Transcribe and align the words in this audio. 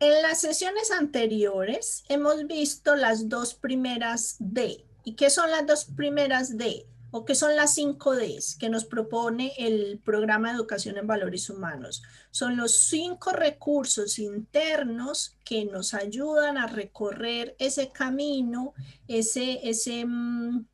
En 0.00 0.22
las 0.22 0.40
sesiones 0.40 0.90
anteriores 0.90 2.04
hemos 2.08 2.46
visto 2.46 2.96
las 2.96 3.28
dos 3.28 3.52
primeras 3.52 4.36
D. 4.38 4.86
¿Y 5.04 5.12
qué 5.14 5.28
son 5.28 5.50
las 5.50 5.66
dos 5.66 5.84
primeras 5.84 6.56
D? 6.56 6.86
¿O 7.10 7.26
qué 7.26 7.34
son 7.34 7.54
las 7.54 7.74
cinco 7.74 8.16
Ds 8.16 8.56
que 8.56 8.70
nos 8.70 8.86
propone 8.86 9.52
el 9.58 10.00
programa 10.02 10.48
de 10.48 10.54
educación 10.54 10.96
en 10.96 11.06
valores 11.06 11.50
humanos? 11.50 12.02
Son 12.30 12.56
los 12.56 12.78
cinco 12.88 13.32
recursos 13.32 14.18
internos 14.18 15.36
que 15.44 15.66
nos 15.66 15.92
ayudan 15.92 16.56
a 16.56 16.66
recorrer 16.66 17.54
ese 17.58 17.90
camino, 17.90 18.72
ese, 19.06 19.68
ese, 19.68 20.06
mm, 20.06 20.64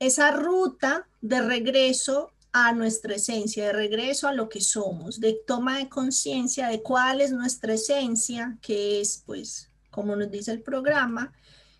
esa 0.00 0.32
ruta 0.32 1.08
de 1.20 1.42
regreso 1.42 2.32
a 2.58 2.72
nuestra 2.72 3.16
esencia, 3.16 3.66
de 3.66 3.72
regreso 3.74 4.26
a 4.26 4.32
lo 4.32 4.48
que 4.48 4.62
somos, 4.62 5.20
de 5.20 5.38
toma 5.46 5.76
de 5.76 5.90
conciencia 5.90 6.68
de 6.68 6.82
cuál 6.82 7.20
es 7.20 7.30
nuestra 7.30 7.74
esencia, 7.74 8.56
que 8.62 9.02
es, 9.02 9.22
pues, 9.26 9.70
como 9.90 10.16
nos 10.16 10.30
dice 10.30 10.52
el 10.52 10.62
programa, 10.62 11.34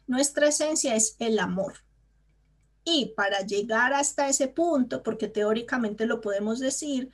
nuestra 0.06 0.48
esencia 0.48 0.94
es 0.94 1.16
el 1.18 1.38
amor. 1.38 1.76
Y 2.84 3.14
para 3.16 3.40
llegar 3.40 3.94
hasta 3.94 4.28
ese 4.28 4.48
punto, 4.48 5.02
porque 5.02 5.28
teóricamente 5.28 6.04
lo 6.04 6.20
podemos 6.20 6.58
decir, 6.58 7.10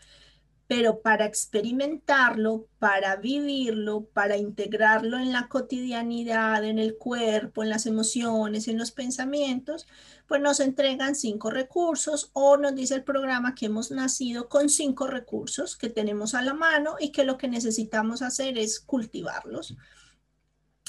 pero 0.74 1.02
para 1.02 1.26
experimentarlo, 1.26 2.66
para 2.78 3.16
vivirlo, 3.16 4.06
para 4.06 4.38
integrarlo 4.38 5.18
en 5.18 5.30
la 5.30 5.46
cotidianidad, 5.48 6.64
en 6.64 6.78
el 6.78 6.96
cuerpo, 6.96 7.62
en 7.62 7.68
las 7.68 7.84
emociones, 7.84 8.68
en 8.68 8.78
los 8.78 8.90
pensamientos, 8.90 9.86
pues 10.26 10.40
nos 10.40 10.60
entregan 10.60 11.14
cinco 11.14 11.50
recursos 11.50 12.30
o 12.32 12.56
nos 12.56 12.74
dice 12.74 12.94
el 12.94 13.04
programa 13.04 13.54
que 13.54 13.66
hemos 13.66 13.90
nacido 13.90 14.48
con 14.48 14.70
cinco 14.70 15.06
recursos 15.08 15.76
que 15.76 15.90
tenemos 15.90 16.32
a 16.32 16.40
la 16.40 16.54
mano 16.54 16.96
y 16.98 17.12
que 17.12 17.24
lo 17.24 17.36
que 17.36 17.48
necesitamos 17.48 18.22
hacer 18.22 18.56
es 18.56 18.80
cultivarlos. 18.80 19.76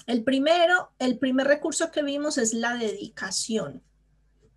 El 0.08 0.24
primero, 0.24 0.94
el 0.98 1.20
primer 1.20 1.48
recurso 1.48 1.92
que 1.92 2.04
vimos 2.04 2.38
es 2.38 2.54
la 2.54 2.76
dedicación 2.76 3.84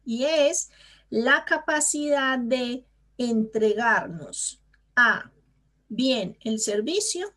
y 0.04 0.22
es 0.26 0.70
la 1.10 1.44
capacidad 1.44 2.38
de 2.38 2.86
entregarnos 3.18 4.62
a 4.96 5.30
bien 5.88 6.36
el 6.42 6.58
servicio 6.58 7.32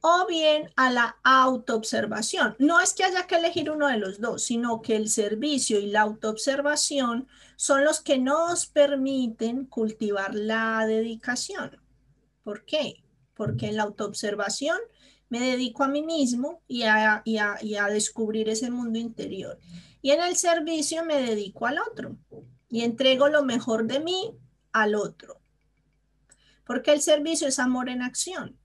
o 0.00 0.26
bien 0.26 0.70
a 0.76 0.90
la 0.90 1.16
autoobservación. 1.22 2.56
No 2.58 2.80
es 2.80 2.92
que 2.92 3.04
haya 3.04 3.26
que 3.26 3.36
elegir 3.36 3.70
uno 3.70 3.86
de 3.88 3.98
los 3.98 4.20
dos, 4.20 4.42
sino 4.42 4.82
que 4.82 4.96
el 4.96 5.08
servicio 5.08 5.78
y 5.78 5.86
la 5.86 6.00
autoobservación 6.02 7.28
son 7.56 7.84
los 7.84 8.00
que 8.00 8.18
nos 8.18 8.66
permiten 8.66 9.66
cultivar 9.66 10.34
la 10.34 10.84
dedicación. 10.86 11.80
¿Por 12.42 12.64
qué? 12.64 13.04
Porque 13.34 13.68
en 13.68 13.76
la 13.76 13.84
autoobservación 13.84 14.78
me 15.28 15.38
dedico 15.38 15.84
a 15.84 15.88
mí 15.88 16.02
mismo 16.02 16.62
y 16.66 16.82
a, 16.82 17.22
y 17.24 17.36
a 17.38 17.86
descubrir 17.86 18.48
ese 18.48 18.70
mundo 18.70 18.98
interior. 18.98 19.58
Y 20.02 20.10
en 20.10 20.20
el 20.20 20.36
servicio 20.36 21.04
me 21.04 21.22
dedico 21.22 21.66
al 21.66 21.78
otro 21.78 22.16
y 22.68 22.82
entrego 22.82 23.28
lo 23.28 23.44
mejor 23.44 23.86
de 23.86 24.00
mí 24.00 24.36
al 24.72 24.96
otro. 24.96 25.41
Porque 26.64 26.92
el 26.92 27.00
servicio 27.00 27.48
es 27.48 27.58
amor 27.58 27.88
en 27.88 28.02
acción. 28.02 28.58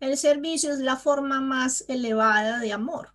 El 0.00 0.16
servicio 0.16 0.72
es 0.72 0.78
la 0.78 0.96
forma 0.96 1.40
más 1.40 1.84
elevada 1.88 2.58
de 2.58 2.72
amor. 2.72 3.14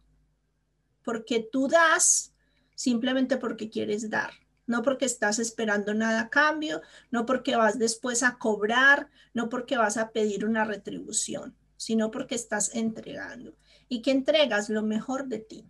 Porque 1.04 1.48
tú 1.52 1.68
das 1.68 2.34
simplemente 2.76 3.38
porque 3.38 3.70
quieres 3.70 4.10
dar. 4.10 4.32
No 4.68 4.82
porque 4.82 5.06
estás 5.06 5.40
esperando 5.40 5.94
nada 5.94 6.22
a 6.22 6.30
cambio, 6.30 6.82
no 7.12 7.26
porque 7.26 7.56
vas 7.56 7.78
después 7.78 8.24
a 8.24 8.38
cobrar, 8.38 9.10
no 9.34 9.50
porque 9.50 9.78
vas 9.78 9.98
a 9.98 10.12
pedir 10.12 10.46
una 10.46 10.66
retribución, 10.66 11.56
sino 11.78 12.10
porque 12.10 12.36
estás 12.36 12.74
entregando 12.74 13.56
y 13.88 14.02
que 14.02 14.12
entregas 14.12 14.70
lo 14.70 14.82
mejor 14.82 15.28
de 15.28 15.40
ti. 15.40 15.66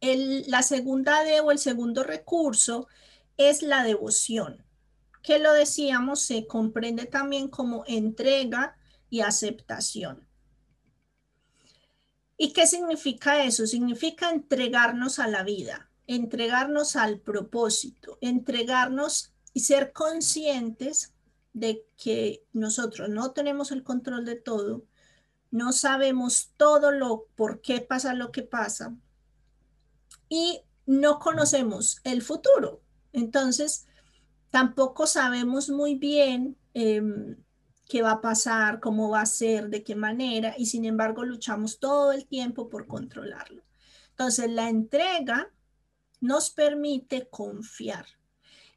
la 0.00 0.62
segunda 0.62 1.22
de 1.24 1.40
o 1.40 1.50
el 1.50 1.58
segundo 1.58 2.02
recurso 2.02 2.88
es 3.36 3.62
la 3.62 3.84
devoción 3.84 4.63
que 5.24 5.38
lo 5.38 5.54
decíamos, 5.54 6.20
se 6.20 6.46
comprende 6.46 7.06
también 7.06 7.48
como 7.48 7.82
entrega 7.86 8.76
y 9.08 9.22
aceptación. 9.22 10.28
¿Y 12.36 12.52
qué 12.52 12.66
significa 12.66 13.42
eso? 13.42 13.66
Significa 13.66 14.30
entregarnos 14.30 15.18
a 15.18 15.26
la 15.26 15.42
vida, 15.42 15.90
entregarnos 16.06 16.94
al 16.94 17.20
propósito, 17.20 18.18
entregarnos 18.20 19.32
y 19.54 19.60
ser 19.60 19.94
conscientes 19.94 21.14
de 21.54 21.86
que 21.96 22.44
nosotros 22.52 23.08
no 23.08 23.30
tenemos 23.32 23.72
el 23.72 23.82
control 23.82 24.26
de 24.26 24.36
todo, 24.36 24.84
no 25.50 25.72
sabemos 25.72 26.50
todo 26.58 26.90
lo 26.90 27.28
por 27.34 27.62
qué 27.62 27.80
pasa 27.80 28.12
lo 28.12 28.30
que 28.30 28.42
pasa 28.42 28.94
y 30.28 30.60
no 30.84 31.18
conocemos 31.18 32.00
el 32.04 32.20
futuro. 32.20 32.82
Entonces, 33.14 33.86
Tampoco 34.54 35.08
sabemos 35.08 35.68
muy 35.68 35.96
bien 35.96 36.56
em, 36.74 37.34
qué 37.88 38.02
va 38.02 38.12
a 38.12 38.20
pasar, 38.20 38.78
cómo 38.78 39.10
va 39.10 39.22
a 39.22 39.26
ser, 39.26 39.68
de 39.68 39.82
qué 39.82 39.96
manera, 39.96 40.54
y 40.56 40.66
sin 40.66 40.84
embargo 40.84 41.24
luchamos 41.24 41.80
todo 41.80 42.12
el 42.12 42.24
tiempo 42.28 42.68
por 42.68 42.86
controlarlo. 42.86 43.64
Entonces, 44.10 44.48
la 44.48 44.68
entrega 44.68 45.50
nos 46.20 46.50
permite 46.50 47.28
confiar. 47.28 48.06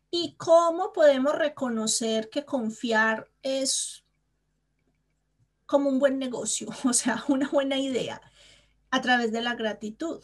¿Y 0.09 0.33
cómo 0.37 0.93
podemos 0.93 1.35
reconocer 1.35 2.31
que 2.31 2.43
confiar 2.43 3.29
es 3.43 4.03
como 5.67 5.91
un 5.91 5.99
buen 5.99 6.17
negocio, 6.17 6.69
o 6.85 6.93
sea, 6.93 7.23
una 7.27 7.49
buena 7.49 7.77
idea? 7.77 8.19
A 8.89 8.99
través 9.03 9.31
de 9.31 9.41
la 9.41 9.53
gratitud 9.53 10.23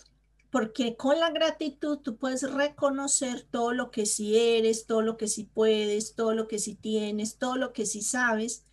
porque 0.53 0.95
con 0.95 1.19
la 1.19 1.31
gratitud 1.31 1.97
tú 1.97 2.15
puedes 2.15 2.43
reconocer 2.43 3.41
todo 3.41 3.73
lo 3.73 3.89
que 3.89 4.05
sí 4.05 4.37
eres, 4.37 4.85
todo 4.85 5.01
lo 5.01 5.17
que 5.17 5.27
sí 5.27 5.45
puedes, 5.51 6.13
todo 6.13 6.35
lo 6.35 6.47
que 6.47 6.59
sí 6.59 6.75
tienes, 6.75 7.39
todo 7.39 7.55
lo 7.55 7.73
que 7.73 7.87
sí 7.87 8.03
sabes. 8.03 8.63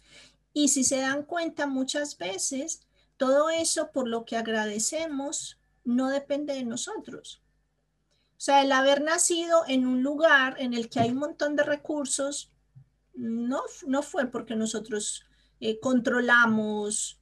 Y 0.53 0.69
si 0.69 0.85
se 0.85 0.99
dan 0.99 1.23
cuenta 1.23 1.67
muchas 1.67 2.19
veces, 2.19 2.87
todo 3.17 3.49
eso 3.49 3.93
por 3.93 4.09
lo 4.09 4.27
que 4.27 4.37
agradecemos 4.37 5.59
no 5.83 6.11
depende 6.11 6.53
de 6.53 6.65
nosotros. 6.65 7.41
O 8.33 8.41
sea, 8.41 8.61
el 8.61 8.73
haber 8.73 9.01
nacido 9.01 9.63
en 9.67 9.87
un 9.87 10.03
lugar 10.03 10.57
en 10.59 10.75
el 10.75 10.91
que 10.91 11.01
hay 11.01 11.13
un 11.13 11.17
montón 11.17 11.57
de 11.57 11.63
recursos, 11.63 12.53
no, 13.15 13.63
no 13.87 14.03
fue 14.03 14.27
porque 14.27 14.55
nosotros 14.55 15.25
eh, 15.61 15.81
controlamos 15.81 17.20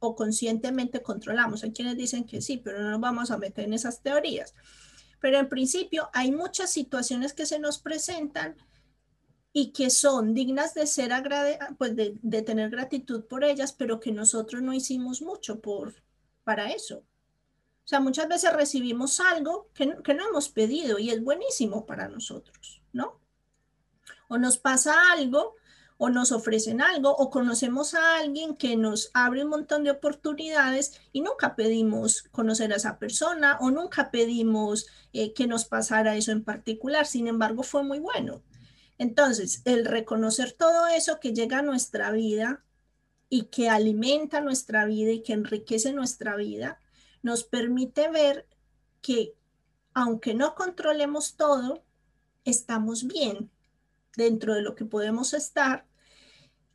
o 0.00 0.16
conscientemente 0.16 1.02
controlamos. 1.02 1.62
Hay 1.62 1.72
quienes 1.72 1.96
dicen 1.96 2.24
que 2.24 2.40
sí, 2.40 2.56
pero 2.56 2.82
no 2.82 2.90
nos 2.90 3.00
vamos 3.00 3.30
a 3.30 3.38
meter 3.38 3.66
en 3.66 3.74
esas 3.74 4.02
teorías. 4.02 4.54
Pero 5.20 5.38
en 5.38 5.48
principio 5.48 6.10
hay 6.12 6.32
muchas 6.32 6.70
situaciones 6.70 7.34
que 7.34 7.46
se 7.46 7.58
nos 7.58 7.78
presentan 7.78 8.56
y 9.52 9.72
que 9.72 9.90
son 9.90 10.32
dignas 10.32 10.74
de 10.74 10.86
ser 10.86 11.12
pues 11.76 11.94
de, 11.94 12.16
de, 12.22 12.42
tener 12.42 12.70
gratitud 12.70 13.24
por 13.24 13.44
ellas, 13.44 13.72
pero 13.72 14.00
que 14.00 14.12
nosotros 14.12 14.62
no 14.62 14.72
hicimos 14.72 15.22
mucho 15.22 15.60
por, 15.60 15.94
para 16.44 16.70
eso. 16.70 16.98
O 16.98 17.88
sea, 17.90 18.00
muchas 18.00 18.28
veces 18.28 18.52
recibimos 18.52 19.20
algo 19.20 19.68
que, 19.74 19.96
que 20.02 20.14
no 20.14 20.28
hemos 20.28 20.48
pedido 20.48 20.98
y 20.98 21.10
es 21.10 21.22
buenísimo 21.22 21.84
para 21.84 22.08
nosotros, 22.08 22.82
¿no? 22.92 23.20
O 24.28 24.38
nos 24.38 24.56
pasa 24.56 24.94
algo 25.12 25.56
o 26.02 26.08
nos 26.08 26.32
ofrecen 26.32 26.80
algo 26.80 27.14
o 27.14 27.28
conocemos 27.28 27.92
a 27.92 28.16
alguien 28.16 28.56
que 28.56 28.74
nos 28.74 29.10
abre 29.12 29.44
un 29.44 29.50
montón 29.50 29.84
de 29.84 29.90
oportunidades 29.90 30.98
y 31.12 31.20
nunca 31.20 31.56
pedimos 31.56 32.22
conocer 32.32 32.72
a 32.72 32.76
esa 32.76 32.98
persona 32.98 33.58
o 33.60 33.70
nunca 33.70 34.10
pedimos 34.10 34.86
eh, 35.12 35.34
que 35.34 35.46
nos 35.46 35.66
pasara 35.66 36.16
eso 36.16 36.32
en 36.32 36.42
particular. 36.42 37.06
Sin 37.06 37.28
embargo, 37.28 37.62
fue 37.62 37.82
muy 37.82 37.98
bueno. 37.98 38.42
Entonces, 38.96 39.60
el 39.66 39.84
reconocer 39.84 40.52
todo 40.52 40.86
eso 40.86 41.20
que 41.20 41.34
llega 41.34 41.58
a 41.58 41.62
nuestra 41.62 42.10
vida 42.12 42.64
y 43.28 43.44
que 43.44 43.68
alimenta 43.68 44.40
nuestra 44.40 44.86
vida 44.86 45.10
y 45.10 45.22
que 45.22 45.34
enriquece 45.34 45.92
nuestra 45.92 46.34
vida, 46.34 46.80
nos 47.22 47.44
permite 47.44 48.08
ver 48.08 48.46
que 49.02 49.34
aunque 49.92 50.32
no 50.32 50.54
controlemos 50.54 51.36
todo, 51.36 51.84
estamos 52.46 53.06
bien 53.06 53.50
dentro 54.16 54.54
de 54.54 54.62
lo 54.62 54.74
que 54.74 54.86
podemos 54.86 55.34
estar 55.34 55.89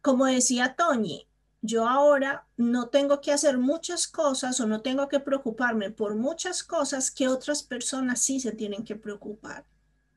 como 0.06 0.28
decía 0.28 0.76
Toñi, 0.76 1.28
yo 1.64 1.88
ahora 1.88 2.46
no 2.58 2.90
tengo 2.90 3.22
que 3.22 3.32
hacer 3.32 3.58
muchas 3.58 4.08
cosas 4.08 4.60
o 4.60 4.68
no 4.68 4.82
tengo 4.82 5.10
que 5.10 5.20
preocuparme 5.20 5.90
por 5.90 6.14
muchas 6.14 6.64
cosas 6.64 7.10
que 7.10 7.28
otras 7.28 7.64
personas 7.64 8.22
sí 8.22 8.40
se 8.40 8.52
tienen 8.52 8.86
que 8.86 8.96
preocupar. 8.96 9.66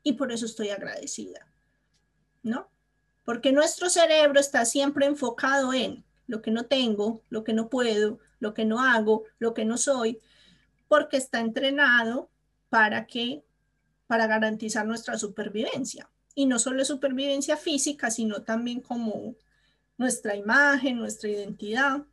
Y 0.03 0.13
por 0.13 0.31
eso 0.31 0.45
estoy 0.45 0.69
agradecida, 0.69 1.51
¿no? 2.43 2.69
Porque 3.25 3.51
nuestro 3.51 3.89
cerebro 3.89 4.39
está 4.39 4.63
siempre 4.63 5.07
enfocado 5.07 5.73
en 5.73 6.05
lo 6.27 6.43
que 6.43 6.51
no 6.51 6.67
tengo, 6.67 7.23
lo 7.31 7.43
que 7.43 7.53
no 7.53 7.67
puedo, 7.67 8.19
lo 8.39 8.53
que 8.53 8.65
no 8.65 8.83
hago, 8.83 9.23
lo 9.39 9.55
que 9.55 9.65
no 9.65 9.79
soy, 9.79 10.19
porque 10.87 11.17
está 11.17 11.39
entrenado 11.39 12.29
para 12.69 13.07
que 13.07 13.43
para 14.05 14.27
garantizar 14.27 14.85
nuestra 14.85 15.17
supervivencia. 15.17 16.11
Y 16.35 16.45
no 16.45 16.59
solo 16.59 16.85
supervivencia 16.85 17.57
física, 17.57 18.11
sino 18.11 18.43
también 18.43 18.81
como 18.81 19.35
nuestra 19.99 20.35
imagen, 20.35 20.97
nuestra 20.97 21.29
identidad. 21.29 22.03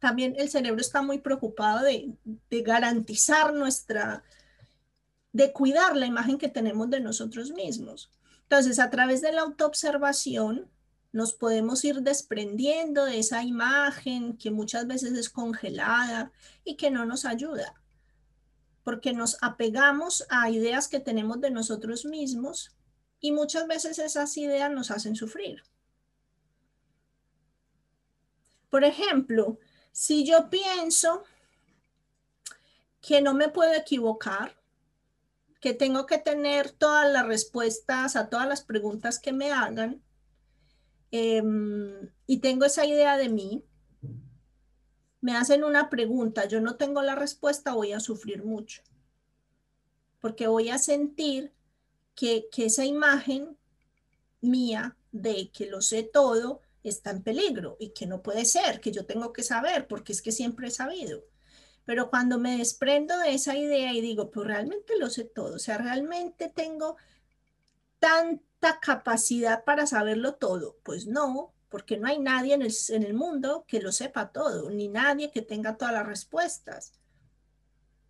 También 0.00 0.34
el 0.36 0.50
cerebro 0.50 0.80
está 0.80 1.00
muy 1.00 1.20
preocupado 1.20 1.84
de, 1.84 2.12
de 2.50 2.62
garantizar 2.62 3.54
nuestra, 3.54 4.24
de 5.32 5.52
cuidar 5.52 5.96
la 5.96 6.06
imagen 6.06 6.36
que 6.36 6.48
tenemos 6.48 6.90
de 6.90 7.00
nosotros 7.00 7.52
mismos. 7.52 8.10
Entonces, 8.42 8.78
a 8.80 8.90
través 8.90 9.20
de 9.20 9.32
la 9.32 9.42
autoobservación, 9.42 10.68
nos 11.12 11.32
podemos 11.32 11.84
ir 11.84 12.02
desprendiendo 12.02 13.04
de 13.04 13.20
esa 13.20 13.44
imagen 13.44 14.36
que 14.36 14.50
muchas 14.50 14.86
veces 14.86 15.12
es 15.12 15.30
congelada 15.30 16.32
y 16.64 16.76
que 16.76 16.90
no 16.90 17.06
nos 17.06 17.24
ayuda, 17.24 17.74
porque 18.82 19.12
nos 19.12 19.38
apegamos 19.40 20.26
a 20.30 20.50
ideas 20.50 20.88
que 20.88 21.00
tenemos 21.00 21.40
de 21.40 21.50
nosotros 21.50 22.04
mismos 22.04 22.76
y 23.20 23.32
muchas 23.32 23.66
veces 23.68 23.98
esas 23.98 24.36
ideas 24.36 24.70
nos 24.70 24.90
hacen 24.90 25.14
sufrir. 25.14 25.62
Por 28.70 28.84
ejemplo, 28.84 29.58
si 29.92 30.24
yo 30.24 30.50
pienso 30.50 31.24
que 33.00 33.22
no 33.22 33.34
me 33.34 33.48
puedo 33.48 33.72
equivocar, 33.74 34.56
que 35.60 35.74
tengo 35.74 36.06
que 36.06 36.18
tener 36.18 36.70
todas 36.70 37.10
las 37.10 37.26
respuestas 37.26 38.14
a 38.16 38.28
todas 38.28 38.46
las 38.46 38.62
preguntas 38.62 39.18
que 39.18 39.32
me 39.32 39.50
hagan, 39.50 40.02
Em, 41.10 42.10
y 42.26 42.38
tengo 42.38 42.64
esa 42.64 42.84
idea 42.84 43.16
de 43.16 43.28
mí, 43.28 43.64
me 45.20 45.34
hacen 45.36 45.64
una 45.64 45.90
pregunta, 45.90 46.46
yo 46.46 46.60
no 46.60 46.76
tengo 46.76 47.02
la 47.02 47.14
respuesta, 47.14 47.72
voy 47.72 47.92
a 47.92 48.00
sufrir 48.00 48.44
mucho, 48.44 48.82
porque 50.20 50.46
voy 50.46 50.68
a 50.68 50.78
sentir 50.78 51.52
que, 52.14 52.48
que 52.52 52.66
esa 52.66 52.84
imagen 52.84 53.56
mía 54.40 54.96
de 55.10 55.50
que 55.50 55.66
lo 55.66 55.80
sé 55.80 56.02
todo 56.02 56.60
está 56.88 57.10
en 57.10 57.22
peligro 57.22 57.76
y 57.78 57.90
que 57.90 58.06
no 58.06 58.22
puede 58.22 58.44
ser, 58.44 58.80
que 58.80 58.92
yo 58.92 59.06
tengo 59.06 59.32
que 59.32 59.42
saber, 59.42 59.86
porque 59.86 60.12
es 60.12 60.22
que 60.22 60.32
siempre 60.32 60.68
he 60.68 60.70
sabido. 60.70 61.24
Pero 61.84 62.10
cuando 62.10 62.38
me 62.38 62.58
desprendo 62.58 63.18
de 63.18 63.34
esa 63.34 63.56
idea 63.56 63.94
y 63.94 64.00
digo, 64.00 64.30
pues 64.30 64.46
realmente 64.46 64.98
lo 64.98 65.08
sé 65.08 65.24
todo, 65.24 65.56
o 65.56 65.58
sea, 65.58 65.78
realmente 65.78 66.48
tengo 66.48 66.96
tan, 67.98 68.42
capacidad 68.82 69.64
para 69.64 69.86
saberlo 69.86 70.34
todo? 70.34 70.76
Pues 70.82 71.06
no, 71.06 71.54
porque 71.68 71.96
no 71.96 72.08
hay 72.08 72.18
nadie 72.18 72.54
en 72.54 72.62
el, 72.62 73.14
mundo 73.14 73.64
que 73.68 73.80
lo 73.80 73.92
sepa 73.92 74.32
todo, 74.32 74.68
ni 74.70 74.88
nadie 74.88 75.30
que 75.30 75.42
tenga 75.42 75.76
todas 75.76 75.94
las 75.94 76.06
respuestas. 76.06 76.92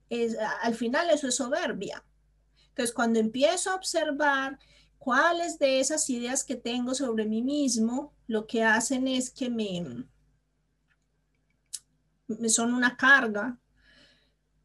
Es, 0.09 0.37
al 0.63 0.75
final 0.75 1.11
eso 1.11 1.29
es 1.29 1.37
soberbia. 1.37 2.03
Entonces, 2.71 2.95
cuando 2.95 3.19
empiezo 3.19 3.71
a 3.71 3.75
observar 3.75 4.59
cuáles 4.99 5.59
de 5.59 5.81
esas 5.81 6.09
ideas 6.11 6.45
que 6.45 6.56
tengo 6.56 6.95
sobre 6.95 7.25
mí 7.25 7.43
mismo, 7.43 8.12
lo 8.27 8.47
que 8.47 8.65
hacen 8.65 9.09
es 9.09 9.31
que 9.31 9.49
me, 9.49 10.05
me 12.27 12.49
son 12.49 12.75
una 12.75 12.97
carga, 12.97 13.59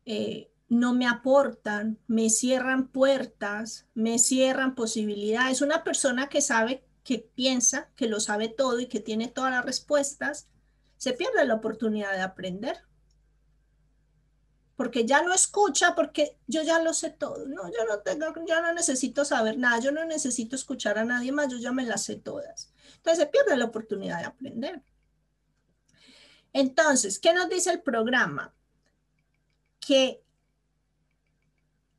eh, 0.06 0.52
no 0.70 0.94
me 0.94 1.08
aportan, 1.08 2.00
me 2.08 2.30
cierran 2.30 2.88
puertas, 2.88 3.88
me 3.94 4.20
cierran 4.20 4.76
posibilidades. 4.76 5.62
Una 5.62 5.84
persona 5.84 6.30
que 6.30 6.42
sabe, 6.42 6.84
que 7.04 7.20
piensa, 7.20 7.90
que 7.96 8.08
lo 8.08 8.20
sabe 8.20 8.50
todo 8.50 8.80
y 8.80 8.88
que 8.88 9.00
tiene 9.00 9.28
todas 9.28 9.52
las 9.52 9.66
respuestas, 9.66 10.48
se 10.98 11.14
pierde 11.14 11.46
la 11.46 11.56
oportunidad 11.56 12.14
de 12.14 12.22
aprender. 12.22 12.78
Porque 14.76 15.06
ya 15.06 15.22
no 15.22 15.34
escucha, 15.34 15.94
porque 15.96 16.38
yo 16.48 16.64
ya 16.64 16.80
lo 16.82 16.94
sé 16.94 17.12
todo. 17.12 17.46
No, 17.46 17.68
yo 17.68 17.86
no 17.88 18.00
tengo, 18.00 18.26
yo 18.48 18.62
no 18.62 18.74
necesito 18.74 19.24
saber 19.24 19.58
nada, 19.58 19.80
yo 19.80 19.92
no 19.92 20.04
necesito 20.06 20.56
escuchar 20.56 20.98
a 20.98 21.06
nadie 21.06 21.32
más, 21.32 21.50
yo 21.50 21.58
ya 21.58 21.72
me 21.72 21.86
las 21.86 22.04
sé 22.04 22.16
todas. 22.16 22.72
Entonces 22.96 23.26
se 23.26 23.28
pierde 23.28 23.56
la 23.56 23.66
oportunidad 23.66 24.20
de 24.20 24.26
aprender. 24.26 24.82
Entonces, 26.54 27.20
¿qué 27.20 27.34
nos 27.34 27.50
dice 27.50 27.72
el 27.72 27.82
programa? 27.82 28.54
Que 29.80 30.24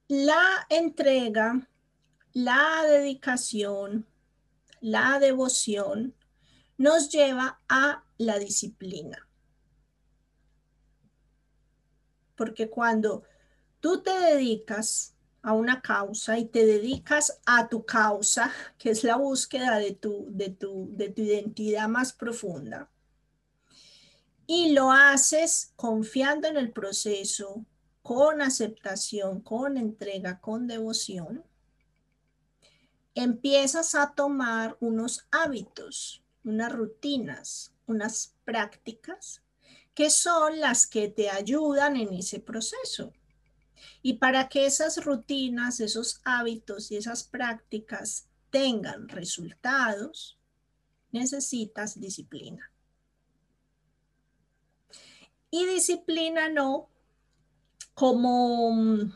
la 0.08 0.66
entrega, 0.68 1.68
la 2.32 2.84
dedicación, 2.86 4.06
la 4.80 5.18
devoción 5.18 6.14
nos 6.76 7.08
lleva 7.10 7.60
a 7.68 8.04
la 8.18 8.38
disciplina. 8.38 9.28
Porque 12.34 12.69
cuando 12.69 13.22
tú 13.81 14.02
te 14.02 14.10
dedicas 14.10 15.14
a 15.42 15.52
una 15.52 15.82
causa 15.82 16.38
y 16.38 16.46
te 16.46 16.64
dedicas 16.64 17.40
a 17.44 17.69
tu 17.69 17.84
causa, 17.84 18.50
que 18.78 18.90
es 18.90 19.04
la 19.04 19.16
búsqueda 19.16 19.78
de 19.78 19.92
tu, 19.92 20.26
de 20.31 20.50
tu, 20.50 20.88
de 20.92 21.10
tu 21.10 21.22
identidad 21.22 21.88
más 21.88 22.12
profunda, 22.12 22.90
y 24.46 24.72
lo 24.72 24.90
haces 24.90 25.72
confiando 25.76 26.48
en 26.48 26.56
el 26.56 26.70
proceso, 26.70 27.64
con 28.02 28.42
aceptación, 28.42 29.40
con 29.40 29.78
entrega, 29.78 30.38
con 30.40 30.66
devoción, 30.66 31.42
empiezas 33.14 33.94
a 33.94 34.12
tomar 34.14 34.76
unos 34.81 35.26
hábitos, 35.31 36.22
unas 36.44 36.72
rutinas, 36.72 37.72
unas 37.86 38.34
prácticas 38.44 39.44
que 39.94 40.11
son 40.11 40.61
las 40.61 40.87
que 40.87 41.08
te 41.08 41.31
ayudan 41.31 41.96
en 41.96 42.12
ese 42.12 42.41
proceso. 42.41 43.12
Y 44.02 44.14
para 44.14 44.49
que 44.49 44.67
esas 44.67 45.05
rutinas, 45.05 45.81
esos 45.81 46.20
hábitos 46.25 46.91
y 46.91 46.96
esas 46.96 47.25
prácticas 47.25 48.29
tengan 48.50 49.08
resultados, 49.08 50.38
necesitas 51.11 51.99
disciplina. 52.00 52.70
Y 55.50 55.64
disciplina 55.67 56.49
no 56.49 56.88
como, 57.94 59.11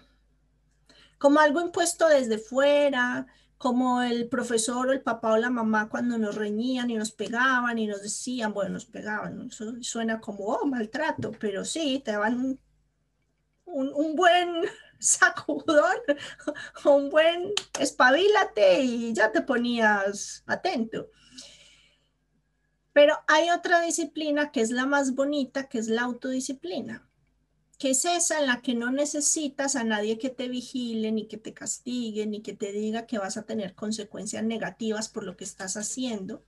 como 1.18 1.40
algo 1.40 1.60
impuesto 1.60 2.08
desde 2.08 2.38
fuera, 2.38 3.26
como 3.58 4.02
el 4.02 4.28
profesor 4.28 4.88
o 4.88 4.92
el 4.92 5.02
papá 5.02 5.32
o 5.32 5.36
la 5.36 5.50
mamá 5.50 5.88
cuando 5.88 6.16
nos 6.16 6.36
reñían 6.36 6.90
y 6.90 6.94
nos 6.94 7.10
pegaban 7.10 7.78
y 7.78 7.86
nos 7.86 8.02
decían, 8.02 8.54
bueno, 8.54 8.70
nos 8.70 8.86
pegaban, 8.86 9.50
suena 9.50 10.20
como, 10.20 10.44
oh, 10.44 10.64
maltrato, 10.66 11.32
pero 11.40 11.64
sí, 11.64 12.00
te 12.04 12.12
daban 12.12 12.36
un, 12.36 12.60
un 13.66 14.16
buen 14.16 14.62
sacudón, 14.98 15.96
un 16.84 17.10
buen 17.10 17.52
espabilate 17.78 18.80
y 18.80 19.12
ya 19.12 19.32
te 19.32 19.42
ponías 19.42 20.44
atento. 20.46 21.08
Pero 22.92 23.16
hay 23.26 23.50
otra 23.50 23.80
disciplina 23.80 24.50
que 24.50 24.60
es 24.60 24.70
la 24.70 24.86
más 24.86 25.14
bonita, 25.14 25.68
que 25.68 25.78
es 25.78 25.88
la 25.88 26.02
autodisciplina 26.02 27.07
que 27.78 27.90
es 27.90 28.04
esa 28.04 28.40
en 28.40 28.46
la 28.46 28.60
que 28.60 28.74
no 28.74 28.90
necesitas 28.90 29.76
a 29.76 29.84
nadie 29.84 30.18
que 30.18 30.30
te 30.30 30.48
vigile, 30.48 31.12
ni 31.12 31.28
que 31.28 31.38
te 31.38 31.54
castigue, 31.54 32.26
ni 32.26 32.42
que 32.42 32.52
te 32.52 32.72
diga 32.72 33.06
que 33.06 33.18
vas 33.18 33.36
a 33.36 33.44
tener 33.44 33.76
consecuencias 33.76 34.42
negativas 34.42 35.08
por 35.08 35.22
lo 35.22 35.36
que 35.36 35.44
estás 35.44 35.76
haciendo, 35.76 36.44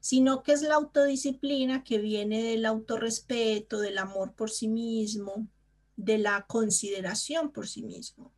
sino 0.00 0.42
que 0.42 0.52
es 0.52 0.60
la 0.60 0.74
autodisciplina 0.74 1.82
que 1.84 1.96
viene 1.98 2.42
del 2.42 2.66
autorrespeto, 2.66 3.80
del 3.80 3.96
amor 3.96 4.34
por 4.34 4.50
sí 4.50 4.68
mismo, 4.68 5.48
de 5.96 6.18
la 6.18 6.44
consideración 6.46 7.50
por 7.50 7.66
sí 7.66 7.82
mismo. 7.82 8.34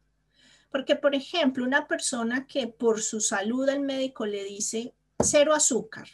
Porque, 0.71 0.95
por 0.95 1.17
ejemplo, 1.17 1.65
una 1.65 1.89
persona 1.89 2.47
que 2.47 2.69
por 2.69 3.03
su 3.03 3.21
salud 3.21 3.69
el 3.69 3.81
médico 3.81 4.25
le 4.25 4.45
dice 4.45 4.95
cero 5.19 5.53
azúcar, 5.53 6.09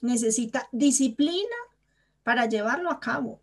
necesita 0.00 0.66
disciplina 0.72 1.56
para 2.22 2.46
llevarlo 2.46 2.90
a 2.90 3.00
cabo 3.00 3.42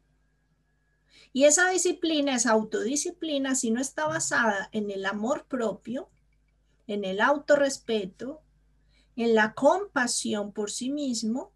y 1.31 1.45
esa 1.45 1.69
disciplina, 1.69 2.35
esa 2.35 2.51
autodisciplina, 2.51 3.55
si 3.55 3.71
no 3.71 3.81
está 3.81 4.07
basada 4.07 4.69
en 4.71 4.91
el 4.91 5.05
amor 5.05 5.45
propio, 5.47 6.09
en 6.87 7.05
el 7.05 7.21
autorrespeto, 7.21 8.41
en 9.15 9.35
la 9.35 9.53
compasión 9.53 10.51
por 10.51 10.71
sí 10.71 10.91
mismo, 10.91 11.51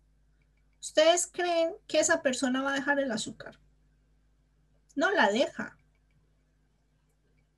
¿ustedes 0.80 1.28
creen 1.32 1.74
que 1.88 2.00
esa 2.00 2.22
persona 2.22 2.62
va 2.62 2.72
a 2.72 2.76
dejar 2.76 3.00
el 3.00 3.12
azúcar? 3.12 3.60
No 4.96 5.12
la 5.12 5.30
deja. 5.30 5.78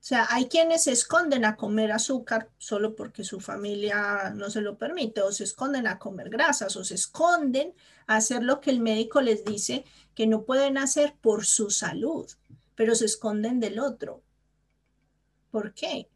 O 0.00 0.02
sea, 0.02 0.26
hay 0.30 0.48
quienes 0.48 0.84
se 0.84 0.92
esconden 0.92 1.44
a 1.44 1.56
comer 1.56 1.92
azúcar 1.92 2.48
solo 2.56 2.96
porque 2.96 3.22
su 3.22 3.38
familia 3.38 4.32
no 4.34 4.48
se 4.48 4.62
lo 4.62 4.78
permite, 4.78 5.20
o 5.20 5.30
se 5.30 5.44
esconden 5.44 5.86
a 5.86 5.98
comer 5.98 6.30
grasas, 6.30 6.74
o 6.76 6.84
se 6.84 6.94
esconden 6.94 7.74
a 8.06 8.16
hacer 8.16 8.42
lo 8.42 8.60
que 8.60 8.70
el 8.70 8.80
médico 8.80 9.20
les 9.20 9.44
dice 9.44 9.84
que 10.14 10.26
no 10.26 10.44
pueden 10.44 10.78
hacer 10.78 11.16
por 11.20 11.44
su 11.44 11.70
salud, 11.70 12.30
pero 12.74 12.94
se 12.94 13.04
esconden 13.06 13.60
del 13.60 13.78
otro. 13.78 14.22
¿Por 15.50 15.74
qué? 15.74 16.08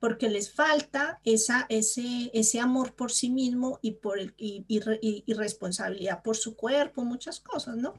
Porque 0.00 0.28
les 0.28 0.52
falta 0.52 1.20
esa, 1.24 1.66
ese, 1.68 2.30
ese 2.32 2.60
amor 2.60 2.94
por 2.94 3.10
sí 3.10 3.30
mismo 3.30 3.78
y, 3.82 3.92
por 3.92 4.18
y 4.36 5.34
responsabilidad 5.34 6.22
por 6.22 6.36
su 6.36 6.56
cuerpo, 6.56 7.04
muchas 7.04 7.40
cosas, 7.40 7.76
¿no? 7.76 7.94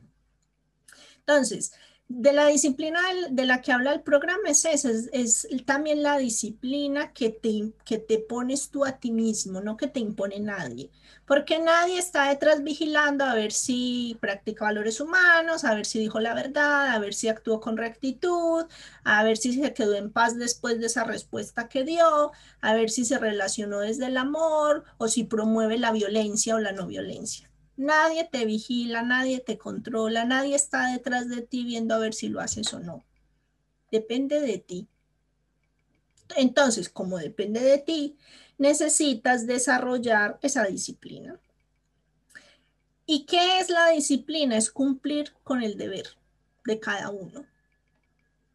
Entonces, 1.19 1.73
de 2.09 2.33
la 2.33 2.47
disciplina 2.47 2.99
de 3.29 3.45
la 3.45 3.61
que 3.61 3.71
habla 3.71 3.93
el 3.93 4.01
programa 4.01 4.49
es 4.49 4.65
esa, 4.65 4.89
es, 4.89 5.47
también 5.65 6.01
la 6.01 6.17
disciplina 6.17 7.13
que 7.13 7.29
te, 7.29 7.71
que 7.85 7.99
te 7.99 8.17
pones 8.17 8.71
tú 8.71 8.83
a 8.83 8.93
ti 8.93 9.11
mismo, 9.11 9.61
no 9.61 9.77
que 9.77 9.87
te 9.87 9.99
impone 9.99 10.39
nadie, 10.39 10.89
porque 11.27 11.59
nadie 11.59 11.99
está 11.99 12.29
detrás 12.29 12.63
vigilando 12.63 13.25
a 13.25 13.35
ver 13.35 13.51
si 13.51 14.17
practica 14.19 14.65
valores 14.65 14.99
humanos, 14.99 15.63
a 15.63 15.75
ver 15.75 15.85
si 15.85 15.99
dijo 15.99 16.19
la 16.19 16.33
verdad, 16.33 16.89
a 16.89 16.99
ver 16.99 17.13
si 17.13 17.27
actuó 17.27 17.59
con 17.59 17.77
rectitud, 17.77 18.65
a 19.03 19.23
ver 19.23 19.37
si 19.37 19.53
se 19.53 19.73
quedó 19.73 19.93
en 19.93 20.11
paz 20.11 20.35
después 20.35 20.79
de 20.79 20.87
esa 20.87 21.03
respuesta 21.03 21.69
que 21.69 21.83
dio, 21.83 22.31
a 22.61 22.73
ver 22.73 22.89
si 22.89 23.05
se 23.05 23.19
relacionó 23.19 23.79
desde 23.79 24.07
el 24.07 24.17
amor 24.17 24.83
o 24.97 25.07
si 25.09 25.25
promueve 25.25 25.77
la 25.77 25.91
violencia 25.91 26.55
o 26.55 26.59
la 26.59 26.71
no 26.71 26.87
violencia. 26.87 27.48
Nadie 27.79 28.25
te 28.25 28.43
vigila, 28.43 29.03
nadie 29.03 29.39
te 29.39 29.57
controla, 29.57 30.25
nadie 30.25 30.53
está 30.53 30.91
detrás 30.91 31.29
de 31.29 31.43
ti 31.43 31.63
viendo 31.63 31.95
a 31.95 31.99
ver 31.99 32.13
si 32.13 32.27
lo 32.27 32.41
haces 32.41 32.73
o 32.73 32.81
no. 32.81 33.05
Depende 33.89 34.41
de 34.41 34.57
ti. 34.57 34.89
Entonces, 36.35 36.89
como 36.89 37.17
depende 37.19 37.61
de 37.61 37.77
ti, 37.77 38.17
necesitas 38.57 39.47
desarrollar 39.47 40.37
esa 40.41 40.65
disciplina. 40.65 41.39
¿Y 43.05 43.25
qué 43.25 43.61
es 43.61 43.69
la 43.69 43.91
disciplina? 43.91 44.57
Es 44.57 44.69
cumplir 44.71 45.31
con 45.45 45.63
el 45.63 45.77
deber 45.77 46.05
de 46.65 46.81
cada 46.81 47.09
uno. 47.11 47.45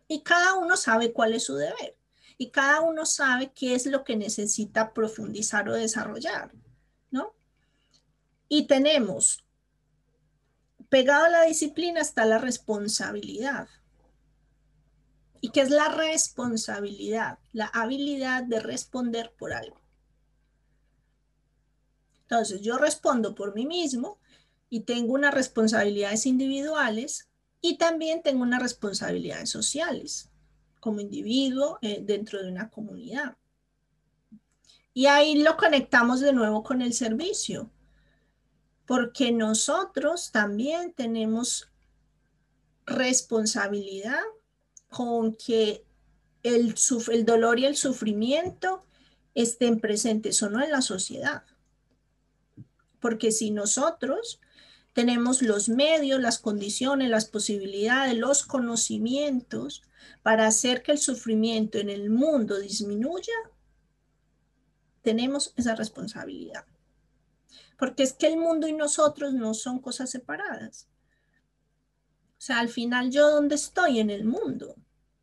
Y 0.07 0.21
cada 0.21 0.53
uno 0.53 0.77
sabe 0.77 1.15
cuál 1.15 1.33
es 1.33 1.45
su 1.45 1.55
deber. 1.55 1.97
Y 2.37 2.51
cada 2.51 2.83
uno 2.83 3.07
sabe 3.07 3.53
qué 3.55 3.75
es 3.75 3.87
lo 3.87 4.05
que 4.05 4.17
necesita 4.17 4.93
profundizar 4.93 5.67
o 5.71 5.73
desarrollar. 5.73 6.53
Y 8.49 8.67
tenemos, 8.67 9.45
pegado 10.89 11.25
a 11.25 11.31
la 11.31 11.43
disciplina 11.43 12.01
está 12.01 12.25
la 12.25 12.39
responsabilidad. 12.39 13.69
¿Y 15.41 15.51
qué 15.51 15.61
es 15.61 15.71
la 15.71 15.89
responsabilidad? 15.89 17.39
La 17.53 17.67
habilidad 17.67 18.45
de 18.45 18.61
responder 18.61 19.33
por 19.39 19.53
algo. 19.53 19.81
Entonces, 22.23 22.63
yo 22.63 22.79
respondo 22.79 23.35
por 23.35 23.55
mí 23.55 23.67
mismo 23.67 24.19
y 24.71 24.81
tengo 24.81 25.13
unas 25.13 25.35
responsabilidades 25.35 26.27
individuales 26.27 27.29
y 27.61 27.77
también 27.77 28.23
tengo 28.23 28.43
unas 28.43 28.63
responsabilidades 28.63 29.51
sociales 29.51 30.31
como 30.81 31.01
individuo 31.01 31.79
eh, 31.83 32.01
dentro 32.03 32.43
de 32.43 32.51
una 32.51 32.71
comunidad. 32.71 33.37
Y 34.93 35.07
ahí 35.07 35.43
lo 35.43 35.57
conectamos 35.57 36.21
de 36.21 36.33
nuevo 36.33 36.63
con 36.63 36.83
el 36.83 36.93
servicio 36.93 37.71
porque 38.87 39.33
nosotros 39.33 40.31
también 40.31 40.93
tenemos 40.93 41.71
responsabilidad 42.87 44.21
con 44.89 45.35
que 45.35 45.85
el, 46.43 46.75
dolor 47.25 47.59
y 47.59 47.65
el 47.65 47.77
sufrimiento 47.77 48.85
estén 49.35 49.81
presentes 49.81 50.43
o 50.43 50.51
no 50.51 50.63
en 50.63 50.71
la 50.71 50.83
sociedad. 50.83 51.45
Porque 53.01 53.33
si 53.33 53.51
nosotros 53.51 54.41
tenemos 54.93 55.43
los 55.43 55.69
medios, 55.69 56.21
las 56.21 56.39
condiciones, 56.39 57.09
las 57.09 57.25
posibilidades, 57.25 58.17
los 58.17 58.45
conocimientos 58.45 59.83
para 60.23 60.47
hacer 60.47 60.83
que 60.83 60.93
el 60.93 60.99
sufrimiento 60.99 61.79
en 61.79 61.89
el 61.89 62.11
mundo 62.11 62.61
disminuya, 62.61 63.35
tenemos 65.03 65.53
esa 65.57 65.75
responsabilidad 65.75 66.65
porque 67.79 68.03
es 68.03 68.13
que 68.13 68.27
el 68.27 68.37
mundo 68.37 68.69
y 68.69 68.73
nosotros 68.73 69.35
no 69.35 69.55
son 69.55 69.81
cosas 69.81 70.11
separadas. 70.11 70.89
O 72.39 72.47
sea, 72.47 72.59
al 72.59 72.69
final 72.69 73.11
yo 73.11 73.31
dónde 73.31 73.55
estoy 73.55 74.01
en 74.01 74.11
el 74.11 74.25
mundo. 74.25 74.77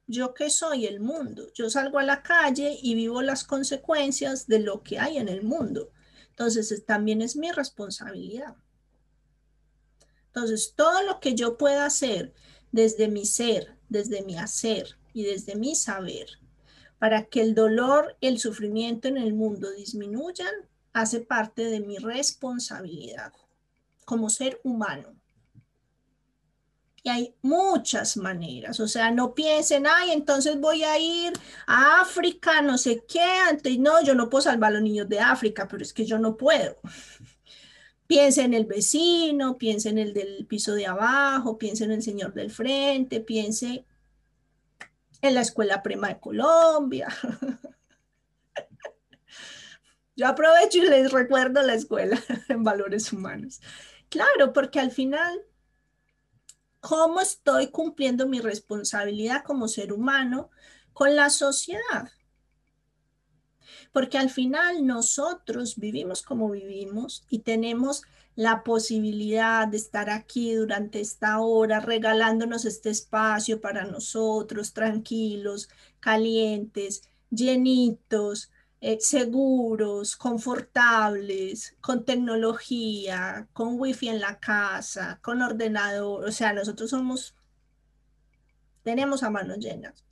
Yo 0.08 0.34
qué 0.34 0.50
soy 0.50 0.86
el 0.86 1.00
mundo. 1.00 1.48
Yo 1.54 1.70
salgo 1.70 2.00
a 2.00 2.04
la 2.04 2.24
calle 2.24 2.78
y 2.82 2.96
vivo 2.96 3.22
las 3.22 3.44
consecuencias 3.44 4.48
de 4.48 4.60
lo 4.60 4.84
que 4.84 5.00
hay 5.00 5.18
en 5.18 5.30
el 5.30 5.44
mundo. 5.44 5.92
Entonces 6.30 6.86
también 6.86 7.22
es 7.22 7.36
mi 7.36 7.52
responsabilidad. 7.52 8.56
Entonces, 10.34 10.74
todo 10.76 11.04
lo 11.04 11.20
que 11.20 11.36
yo 11.36 11.58
pueda 11.58 11.86
hacer 11.86 12.34
desde 12.72 13.10
mi 13.10 13.26
ser, 13.26 13.76
desde 13.90 14.24
mi 14.24 14.38
hacer 14.38 14.98
y 15.14 15.24
desde 15.24 15.56
mi 15.56 15.76
saber, 15.76 16.40
para 17.00 17.26
que 17.26 17.42
el 17.42 17.54
dolor, 17.54 18.18
el 18.22 18.40
sufrimiento 18.40 19.10
en 19.10 19.18
el 19.18 19.34
mundo 19.34 19.70
disminuyan, 19.72 20.54
hace 20.94 21.22
parte 21.22 21.66
de 21.66 21.80
mi 21.80 21.98
responsabilidad 21.98 23.34
como 24.06 24.30
ser 24.30 24.60
humano. 24.64 25.16
Y 27.04 27.10
hay 27.10 27.36
muchas 27.42 28.16
maneras, 28.16 28.80
o 28.80 28.88
sea, 28.88 29.10
no 29.10 29.34
piensen, 29.34 29.88
ay, 29.88 30.12
entonces 30.12 30.60
voy 30.60 30.84
a 30.84 31.00
ir 31.00 31.34
a 31.66 32.02
África, 32.02 32.62
no 32.62 32.78
sé 32.78 33.04
qué, 33.08 33.24
antes, 33.50 33.80
no, 33.80 34.04
yo 34.04 34.14
no 34.14 34.30
puedo 34.30 34.44
salvar 34.44 34.70
a 34.70 34.74
los 34.76 34.84
niños 34.84 35.10
de 35.10 35.20
África, 35.20 35.68
pero 35.68 35.82
es 35.82 35.94
que 35.94 36.06
yo 36.06 36.20
no 36.20 36.38
puedo. 36.38 36.78
Piense 38.08 38.44
en 38.44 38.54
el 38.54 38.66
vecino, 38.66 39.58
piense 39.58 39.90
en 39.90 39.98
el 39.98 40.14
del 40.14 40.46
piso 40.46 40.76
de 40.76 40.86
abajo, 40.86 41.58
piense 41.58 41.86
en 41.86 41.94
el 41.94 42.04
señor 42.04 42.34
del 42.34 42.52
frente, 42.52 43.22
piense 43.22 43.86
en 45.22 45.34
la 45.34 45.42
escuela 45.42 45.82
prima 45.82 46.10
de 46.10 46.20
Colombia. 46.20 47.08
Yo 50.22 50.28
aprovecho 50.28 50.78
y 50.78 50.82
les 50.82 51.12
recuerdo 51.12 51.64
la 51.64 51.74
escuela 51.74 52.22
en 52.48 52.64
valores 52.64 53.12
humanos. 53.12 53.60
Claro, 54.08 54.54
porque 54.54 54.80
al 54.80 54.92
final, 54.92 55.42
¿cómo 56.80 57.22
estoy 57.22 57.72
cumpliendo 57.72 58.28
mi 58.28 58.40
responsabilidad 58.40 59.44
como 59.44 59.68
ser 59.68 59.92
humano 59.92 60.52
con 60.94 61.16
la 61.16 61.32
sociedad? 61.32 62.12
Porque 63.92 64.20
al 64.20 64.30
final 64.30 64.86
nosotros 64.86 65.78
vivimos 65.78 66.22
como 66.22 66.52
vivimos 66.52 67.26
y 67.28 67.40
tenemos 67.40 68.04
la 68.36 68.62
posibilidad 68.62 69.68
de 69.68 69.78
estar 69.78 70.12
aquí 70.12 70.54
durante 70.54 71.02
esta 71.02 71.40
hora, 71.40 71.80
regalándonos 71.80 72.66
este 72.66 72.92
espacio 72.92 73.60
para 73.60 73.86
nosotros, 73.86 74.74
tranquilos, 74.74 75.68
calientes, 76.00 77.10
llenitos, 77.32 78.52
eh, 78.82 78.98
seguros, 79.00 80.16
confortables, 80.16 81.76
con 81.82 82.04
tecnología, 82.04 83.48
con 83.54 83.80
wifi 83.80 84.10
en 84.10 84.20
la 84.20 84.40
casa, 84.40 85.20
con 85.22 85.44
ordenador. 85.44 86.26
O 86.26 86.32
sea, 86.32 86.52
nosotros 86.52 86.90
somos, 86.90 87.36
tenemos 88.84 89.22
a 89.22 89.30
manos 89.30 89.60
llenas. 89.60 90.04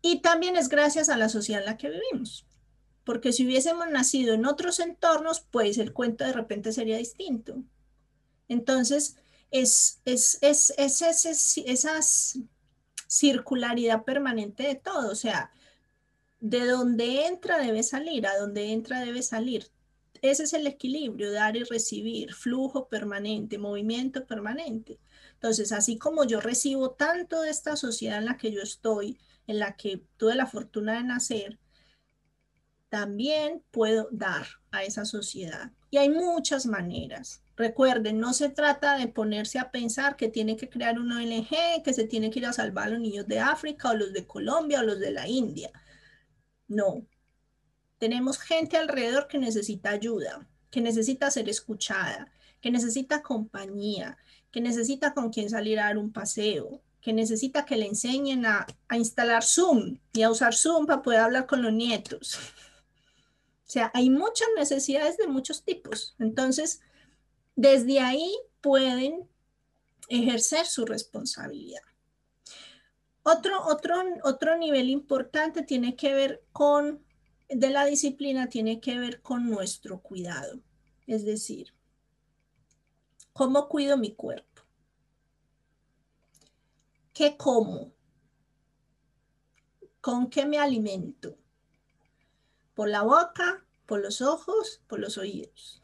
Y 0.00 0.20
también 0.20 0.56
es 0.56 0.68
gracias 0.68 1.08
a 1.08 1.16
la 1.16 1.28
sociedad 1.28 1.62
en 1.62 1.66
la 1.66 1.76
que 1.76 1.90
vivimos. 1.90 2.46
Porque 3.04 3.32
si 3.32 3.46
hubiésemos 3.46 3.90
nacido 3.90 4.34
en 4.34 4.46
otros 4.46 4.78
entornos, 4.78 5.40
pues 5.40 5.78
el 5.78 5.92
cuento 5.92 6.24
de 6.24 6.32
repente 6.32 6.72
sería 6.72 6.98
distinto. 6.98 7.56
Entonces, 8.48 9.16
es, 9.50 10.00
es, 10.04 10.38
es, 10.40 10.72
es, 10.78 11.02
es 11.02 11.58
esa 11.58 12.00
circularidad 13.08 14.04
permanente 14.04 14.62
de 14.62 14.76
todo. 14.76 15.10
O 15.10 15.16
sea, 15.16 15.50
de 16.42 16.66
donde 16.66 17.26
entra 17.26 17.58
debe 17.58 17.84
salir, 17.84 18.26
a 18.26 18.36
donde 18.36 18.72
entra 18.72 19.00
debe 19.00 19.22
salir. 19.22 19.70
Ese 20.22 20.42
es 20.42 20.52
el 20.52 20.66
equilibrio, 20.66 21.30
dar 21.30 21.56
y 21.56 21.62
recibir, 21.62 22.34
flujo 22.34 22.88
permanente, 22.88 23.58
movimiento 23.58 24.26
permanente. 24.26 24.98
Entonces, 25.34 25.70
así 25.70 25.98
como 25.98 26.24
yo 26.24 26.40
recibo 26.40 26.90
tanto 26.90 27.42
de 27.42 27.50
esta 27.50 27.76
sociedad 27.76 28.18
en 28.18 28.24
la 28.24 28.36
que 28.36 28.50
yo 28.50 28.60
estoy, 28.60 29.20
en 29.46 29.60
la 29.60 29.76
que 29.76 30.02
tuve 30.16 30.34
la 30.34 30.46
fortuna 30.46 30.94
de 30.94 31.04
nacer, 31.04 31.60
también 32.88 33.62
puedo 33.70 34.08
dar 34.10 34.46
a 34.72 34.82
esa 34.82 35.04
sociedad. 35.04 35.70
Y 35.90 35.98
hay 35.98 36.10
muchas 36.10 36.66
maneras. 36.66 37.44
Recuerden, 37.56 38.18
no 38.18 38.32
se 38.32 38.48
trata 38.48 38.98
de 38.98 39.06
ponerse 39.06 39.60
a 39.60 39.70
pensar 39.70 40.16
que 40.16 40.28
tiene 40.28 40.56
que 40.56 40.68
crear 40.68 40.98
una 40.98 41.18
ONG, 41.18 41.84
que 41.84 41.94
se 41.94 42.04
tiene 42.04 42.30
que 42.30 42.40
ir 42.40 42.46
a 42.46 42.52
salvar 42.52 42.88
a 42.88 42.90
los 42.90 43.00
niños 43.00 43.28
de 43.28 43.38
África 43.38 43.90
o 43.90 43.94
los 43.94 44.12
de 44.12 44.26
Colombia 44.26 44.80
o 44.80 44.82
los 44.82 44.98
de 44.98 45.12
la 45.12 45.28
India. 45.28 45.70
No. 46.68 47.06
Tenemos 47.98 48.38
gente 48.38 48.76
alrededor 48.76 49.28
que 49.28 49.38
necesita 49.38 49.90
ayuda, 49.90 50.48
que 50.70 50.80
necesita 50.80 51.30
ser 51.30 51.48
escuchada, 51.48 52.32
que 52.60 52.70
necesita 52.70 53.22
compañía, 53.22 54.16
que 54.50 54.60
necesita 54.60 55.14
con 55.14 55.30
quien 55.30 55.50
salir 55.50 55.78
a 55.78 55.84
dar 55.84 55.98
un 55.98 56.12
paseo, 56.12 56.82
que 57.00 57.12
necesita 57.12 57.64
que 57.64 57.76
le 57.76 57.86
enseñen 57.86 58.46
a, 58.46 58.66
a 58.88 58.96
instalar 58.96 59.42
Zoom 59.42 59.98
y 60.12 60.22
a 60.22 60.30
usar 60.30 60.54
Zoom 60.54 60.86
para 60.86 61.02
poder 61.02 61.20
hablar 61.20 61.46
con 61.46 61.62
los 61.62 61.72
nietos. 61.72 62.38
O 63.66 63.70
sea, 63.72 63.90
hay 63.94 64.10
muchas 64.10 64.48
necesidades 64.56 65.16
de 65.16 65.26
muchos 65.26 65.64
tipos. 65.64 66.14
Entonces, 66.18 66.80
desde 67.56 68.00
ahí 68.00 68.30
pueden 68.60 69.28
ejercer 70.08 70.66
su 70.66 70.84
responsabilidad. 70.84 71.80
Otro, 73.24 73.64
otro, 73.66 73.94
otro 74.24 74.56
nivel 74.56 74.90
importante 74.90 75.62
tiene 75.62 75.94
que 75.94 76.12
ver 76.12 76.44
con, 76.52 77.04
de 77.48 77.70
la 77.70 77.84
disciplina, 77.84 78.48
tiene 78.48 78.80
que 78.80 78.98
ver 78.98 79.22
con 79.22 79.48
nuestro 79.48 80.00
cuidado. 80.00 80.60
Es 81.06 81.24
decir, 81.24 81.72
¿cómo 83.32 83.68
cuido 83.68 83.96
mi 83.96 84.14
cuerpo? 84.14 84.62
¿Qué 87.12 87.36
como? 87.36 87.92
¿Con 90.00 90.28
qué 90.28 90.44
me 90.44 90.58
alimento? 90.58 91.36
¿Por 92.74 92.88
la 92.88 93.02
boca? 93.02 93.64
¿Por 93.86 94.00
los 94.00 94.20
ojos? 94.20 94.80
¿Por 94.88 94.98
los 94.98 95.16
oídos? 95.16 95.80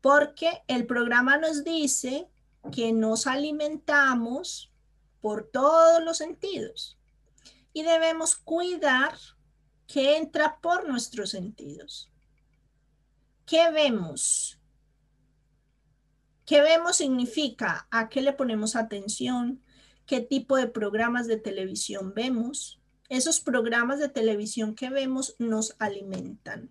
Porque 0.00 0.62
el 0.68 0.86
programa 0.86 1.38
nos 1.38 1.64
dice 1.64 2.28
que 2.70 2.92
nos 2.92 3.26
alimentamos 3.26 4.70
por 5.20 5.48
todos 5.50 6.02
los 6.02 6.18
sentidos 6.18 6.98
y 7.72 7.82
debemos 7.82 8.36
cuidar 8.36 9.14
que 9.86 10.16
entra 10.16 10.58
por 10.60 10.88
nuestros 10.88 11.30
sentidos. 11.30 12.10
¿Qué 13.46 13.70
vemos? 13.70 14.60
¿Qué 16.44 16.60
vemos 16.60 16.96
significa 16.96 17.86
a 17.90 18.08
qué 18.08 18.20
le 18.20 18.32
ponemos 18.32 18.76
atención? 18.76 19.62
¿Qué 20.06 20.20
tipo 20.20 20.56
de 20.56 20.66
programas 20.66 21.26
de 21.26 21.36
televisión 21.36 22.14
vemos? 22.14 22.80
Esos 23.08 23.40
programas 23.40 23.98
de 23.98 24.08
televisión 24.08 24.74
que 24.74 24.90
vemos 24.90 25.36
nos 25.38 25.76
alimentan, 25.78 26.70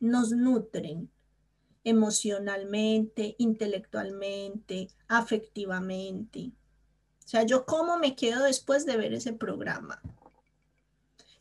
nos 0.00 0.30
nutren 0.30 1.10
emocionalmente, 1.84 3.36
intelectualmente, 3.38 4.88
afectivamente. 5.06 6.52
O 7.28 7.30
sea, 7.30 7.42
yo 7.42 7.66
cómo 7.66 7.98
me 7.98 8.16
quedo 8.16 8.44
después 8.44 8.86
de 8.86 8.96
ver 8.96 9.12
ese 9.12 9.34
programa. 9.34 10.00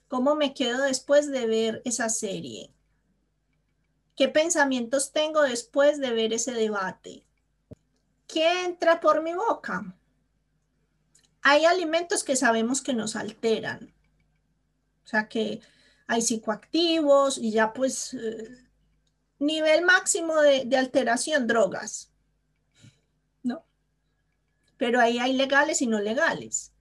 ¿Cómo 0.10 0.36
me 0.36 0.54
quedo 0.54 0.84
después 0.84 1.32
de 1.32 1.48
ver 1.48 1.82
esa 1.86 2.10
serie? 2.10 2.74
¿Qué 4.18 4.28
pensamientos 4.28 5.14
tengo 5.14 5.44
después 5.44 6.02
de 6.02 6.12
ver 6.12 6.34
ese 6.34 6.52
debate? 6.52 7.24
¿Qué 8.28 8.66
entra 8.66 9.00
por 9.00 9.24
mi 9.24 9.34
boca? 9.34 9.96
Hay 11.42 11.64
alimentos 11.64 12.26
que 12.26 12.36
sabemos 12.36 12.82
que 12.82 12.94
nos 12.94 13.16
alteran. 13.16 13.94
O 15.06 15.08
sea 15.08 15.30
que 15.30 15.62
hay 16.06 16.22
psicoactivos 16.22 17.38
y 17.38 17.52
ya 17.52 17.72
pues 17.72 18.14
eh, 18.14 18.58
nivel 19.40 19.86
máximo 19.86 20.42
de, 20.42 20.66
de 20.66 20.76
alteración, 20.76 21.48
drogas. 21.48 22.12
Pero 24.78 25.00
ahí 25.00 25.20
hay 25.20 25.34
legales 25.34 25.82
y 25.82 25.88
no 25.88 26.00
legales. 26.00 26.74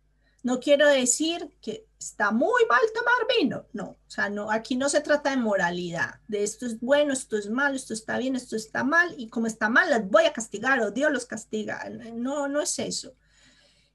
No 0.43 0.61
quiero 0.61 0.89
decir 0.89 1.51
que 1.61 1.87
está 1.99 2.31
muy 2.31 2.65
mal 2.69 2.81
tomar 2.95 3.15
vino. 3.39 3.67
No, 3.73 3.85
o 3.85 4.11
sea, 4.11 4.29
no, 4.29 4.51
aquí 4.51 4.77
no 4.77 4.89
se 4.89 5.01
trata 5.01 5.31
de 5.31 5.37
moralidad, 5.37 6.21
de 6.29 6.45
esto 6.45 6.67
es 6.67 6.79
bueno, 6.81 7.13
esto 7.13 7.37
es 7.37 7.51
malo, 7.51 7.75
esto 7.75 7.95
está 7.95 8.19
bien, 8.19 8.37
esto 8.37 8.57
está 8.57 8.85
mal, 8.85 9.15
y 9.19 9.29
como 9.29 9.47
está 9.47 9.69
mal, 9.69 9.91
las 9.91 10.09
voy 10.09 10.25
a 10.25 10.33
castigar 10.33 10.81
o 10.81 10.91
Dios 10.91 11.13
los 11.13 11.27
castiga. 11.27 11.89
No, 12.15 12.49
no 12.49 12.61
es 12.61 12.79
eso. 12.79 13.15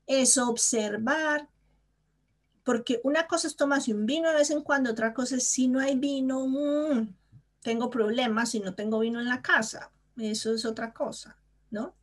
Es 0.05 0.37
observar, 0.37 1.47
porque 2.63 2.99
una 3.03 3.27
cosa 3.27 3.47
es 3.47 3.55
tomarse 3.55 3.93
un 3.93 4.05
vino 4.05 4.29
de 4.29 4.35
vez 4.35 4.49
en 4.51 4.61
cuando, 4.61 4.91
otra 4.91 5.13
cosa 5.13 5.37
es 5.37 5.47
si 5.47 5.67
no 5.67 5.79
hay 5.79 5.97
vino, 5.97 6.47
mm, 6.47 7.15
tengo 7.61 7.89
problemas 7.89 8.51
si 8.51 8.59
no 8.59 8.73
tengo 8.75 8.99
vino 8.99 9.19
en 9.19 9.29
la 9.29 9.41
casa. 9.41 9.91
Eso 10.17 10.53
es 10.53 10.65
otra 10.65 10.93
cosa, 10.93 11.37
¿no? 11.69 11.95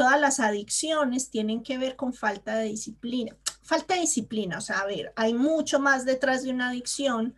Todas 0.00 0.18
las 0.18 0.40
adicciones 0.40 1.28
tienen 1.28 1.62
que 1.62 1.76
ver 1.76 1.94
con 1.94 2.14
falta 2.14 2.56
de 2.56 2.68
disciplina 2.68 3.36
falta 3.70 3.94
de 3.94 4.00
disciplina, 4.00 4.58
o 4.58 4.60
sea, 4.60 4.80
a 4.80 4.86
ver, 4.86 5.12
hay 5.14 5.32
mucho 5.32 5.78
más 5.78 6.04
detrás 6.04 6.42
de 6.42 6.50
una 6.50 6.70
adicción, 6.70 7.36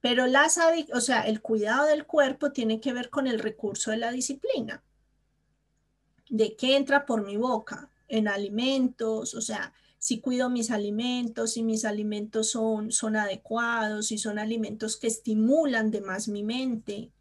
pero 0.00 0.26
las 0.26 0.58
o 0.92 1.00
sea, 1.00 1.20
el 1.20 1.40
cuidado 1.42 1.86
del 1.86 2.06
cuerpo 2.06 2.50
tiene 2.50 2.80
que 2.80 2.92
ver 2.92 3.08
con 3.08 3.28
el 3.28 3.38
recurso 3.38 3.92
de 3.92 3.98
la 3.98 4.10
disciplina. 4.10 4.82
¿De 6.28 6.56
qué 6.56 6.76
entra 6.76 7.06
por 7.06 7.24
mi 7.24 7.36
boca? 7.36 7.88
En 8.08 8.26
alimentos, 8.26 9.34
o 9.34 9.40
sea, 9.40 9.72
si 9.98 10.20
cuido 10.20 10.50
mis 10.50 10.72
alimentos, 10.72 11.52
si 11.52 11.62
mis 11.62 11.84
alimentos 11.84 12.50
son, 12.50 12.90
son 12.90 13.14
adecuados, 13.14 14.08
si 14.08 14.18
son 14.18 14.40
alimentos 14.40 14.96
que 14.96 15.06
estimulan 15.06 15.92
de 15.92 16.00
más 16.00 16.26
mi 16.26 16.42
mente, 16.42 17.12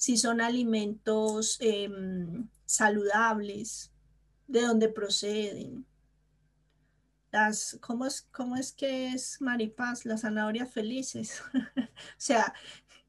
si 0.00 0.16
son 0.16 0.40
alimentos 0.40 1.58
em, 1.60 2.48
saludables, 2.64 3.92
de 4.46 4.62
dónde 4.62 4.88
proceden, 4.88 5.84
las, 7.30 7.76
¿cómo 7.82 8.06
es, 8.06 8.22
cómo 8.32 8.56
es 8.56 8.72
que 8.72 9.08
es 9.08 9.42
Maripaz? 9.42 10.06
Las 10.06 10.22
zanahorias 10.22 10.72
felices. 10.72 11.42
o 11.76 11.90
sea, 12.16 12.54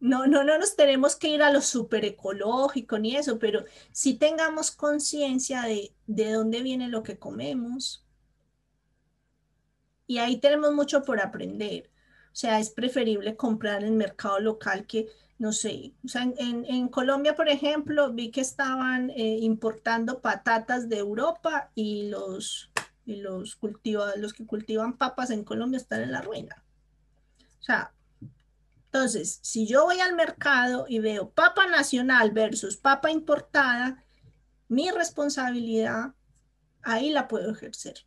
no, 0.02 0.28
no, 0.28 0.44
no 0.44 0.58
nos 0.58 0.76
tenemos 0.76 1.16
que 1.16 1.30
ir 1.30 1.42
a 1.42 1.50
lo 1.50 1.62
súper 1.62 2.04
ecológico 2.04 3.00
ni 3.00 3.16
eso, 3.16 3.40
pero 3.40 3.64
sí 3.94 4.16
tengamos 4.16 4.72
conciencia 4.72 5.62
de, 5.62 5.96
de 6.08 6.34
dónde 6.34 6.62
viene 6.62 6.90
lo 6.90 7.04
que 7.04 7.18
comemos. 7.18 8.06
Y 10.08 10.18
ahí 10.18 10.42
tenemos 10.42 10.74
mucho 10.74 11.04
por 11.04 11.22
aprender. 11.22 11.90
O 12.32 12.36
sea, 12.36 12.60
es 12.60 12.70
preferible 12.70 13.36
comprar 13.36 13.84
en 13.84 13.98
mercado 13.98 14.40
local 14.40 14.86
que, 14.88 15.08
no 15.38 15.52
sé, 15.52 15.94
o 16.04 16.08
sea, 16.08 16.24
en, 16.24 16.66
en 16.66 16.88
Colombia, 16.88 17.36
por 17.36 17.50
ejemplo, 17.50 18.14
vi 18.14 18.32
que 18.32 18.42
estaban 18.42 19.10
eh, 19.12 19.40
importando 19.42 20.22
patatas 20.22 20.88
de 20.88 21.00
Europa 21.00 21.72
y 21.76 22.10
los 22.10 22.72
y 23.06 23.18
los, 23.18 23.56
cultiva, 23.56 24.16
los 24.16 24.34
que 24.34 24.46
cultivan 24.46 24.98
papas 24.98 25.32
en 25.32 25.44
Colombia 25.44 25.78
están 25.78 26.02
en 26.02 26.12
la 26.12 26.22
ruina. 26.22 26.64
O 27.60 27.64
sea, 27.64 27.94
entonces, 28.86 29.40
si 29.42 29.68
yo 29.68 29.86
voy 29.86 30.00
al 30.00 30.16
mercado 30.16 30.86
y 30.88 31.00
veo 31.00 31.30
papa 31.30 31.68
nacional 31.68 32.32
versus 32.32 32.78
papa 32.78 33.12
importada, 33.12 34.04
mi 34.68 34.90
responsabilidad 34.92 36.14
ahí 36.82 37.10
la 37.10 37.28
puedo 37.28 37.52
ejercer. 37.52 38.06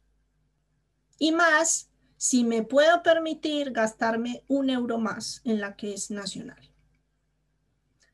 Y 1.19 1.33
más 1.33 1.91
si 2.25 2.43
me 2.43 2.63
puedo 2.63 3.03
permitir 3.03 3.73
gastarme 3.73 4.45
un 4.49 4.71
euro 4.71 4.97
más 4.97 5.43
en 5.45 5.61
la 5.61 5.77
que 5.77 5.93
es 5.93 6.11
nacional. 6.11 6.71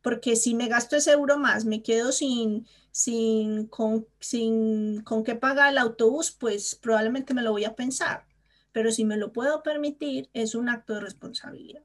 Porque 0.03 0.35
si 0.35 0.53
me 0.57 0.67
gasto 0.67 0.97
ese 0.97 1.13
euro 1.13 1.39
más, 1.39 1.65
me 1.65 1.85
quedo 1.85 2.11
sin, 2.11 2.67
sin 2.91 3.69
con, 3.69 4.09
sin 4.19 5.03
con 5.03 5.23
qué 5.23 5.37
pagar 5.37 5.71
el 5.71 5.79
autobús, 5.79 6.33
pues 6.33 6.75
probablemente 6.75 7.35
me 7.35 7.43
lo 7.43 7.53
voy 7.53 7.65
a 7.65 7.77
pensar. 7.77 8.27
Pero 8.73 8.91
si 8.91 9.05
me 9.05 9.17
lo 9.17 9.33
puedo 9.33 9.63
permitir, 9.63 10.29
es 10.33 10.57
un 10.57 10.69
acto 10.69 10.95
de 10.95 11.03
responsabilidad. 11.03 11.85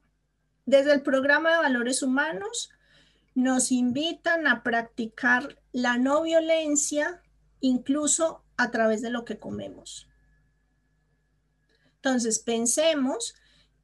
Desde 0.64 0.94
el 0.94 1.02
programa 1.02 1.52
de 1.52 1.58
valores 1.58 2.02
humanos 2.02 2.70
nos 3.36 3.70
invitan 3.70 4.48
a 4.48 4.64
practicar 4.64 5.60
la 5.70 5.96
no 5.96 6.22
violencia 6.22 7.22
incluso 7.60 8.42
a 8.56 8.72
través 8.72 9.00
de 9.00 9.10
lo 9.10 9.24
que 9.24 9.38
comemos. 9.38 10.08
Entonces, 12.06 12.38
pensemos 12.38 13.34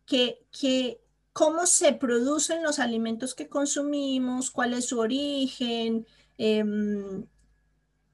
que, 0.06 0.46
que 0.50 1.00
cómo 1.32 1.66
se 1.66 1.92
producen 1.92 2.62
los 2.62 2.78
alimentos 2.78 3.34
que 3.34 3.48
consumimos, 3.48 4.50
cuál 4.50 4.74
es 4.74 4.86
su 4.86 4.98
origen, 4.98 6.06
Em, 6.44 7.24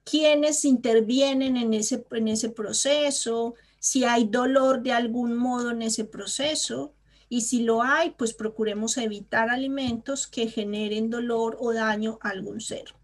quiénes 0.05 0.67
intervienen 0.67 1.57
en 1.57 1.73
ese, 1.73 2.07
en 2.11 2.29
ese 2.29 2.51
proceso, 2.51 3.55
si 3.79 4.05
hay 4.05 4.27
dolor 4.27 4.83
de 4.83 4.93
algún 4.93 5.35
modo 5.35 5.71
en 5.71 5.81
ese 5.81 6.05
proceso. 6.05 6.95
Y 7.31 7.43
si 7.43 7.63
lo 7.63 7.83
hay, 7.83 8.11
pues 8.11 8.35
procuremos 8.35 8.99
evitar 8.99 9.49
alimentos 9.49 10.27
que 10.27 10.49
generen 10.49 11.09
dolor 11.09 11.57
o 11.59 11.73
daño 11.73 12.19
a 12.21 12.31
algún 12.31 12.61
ser. 12.61 12.95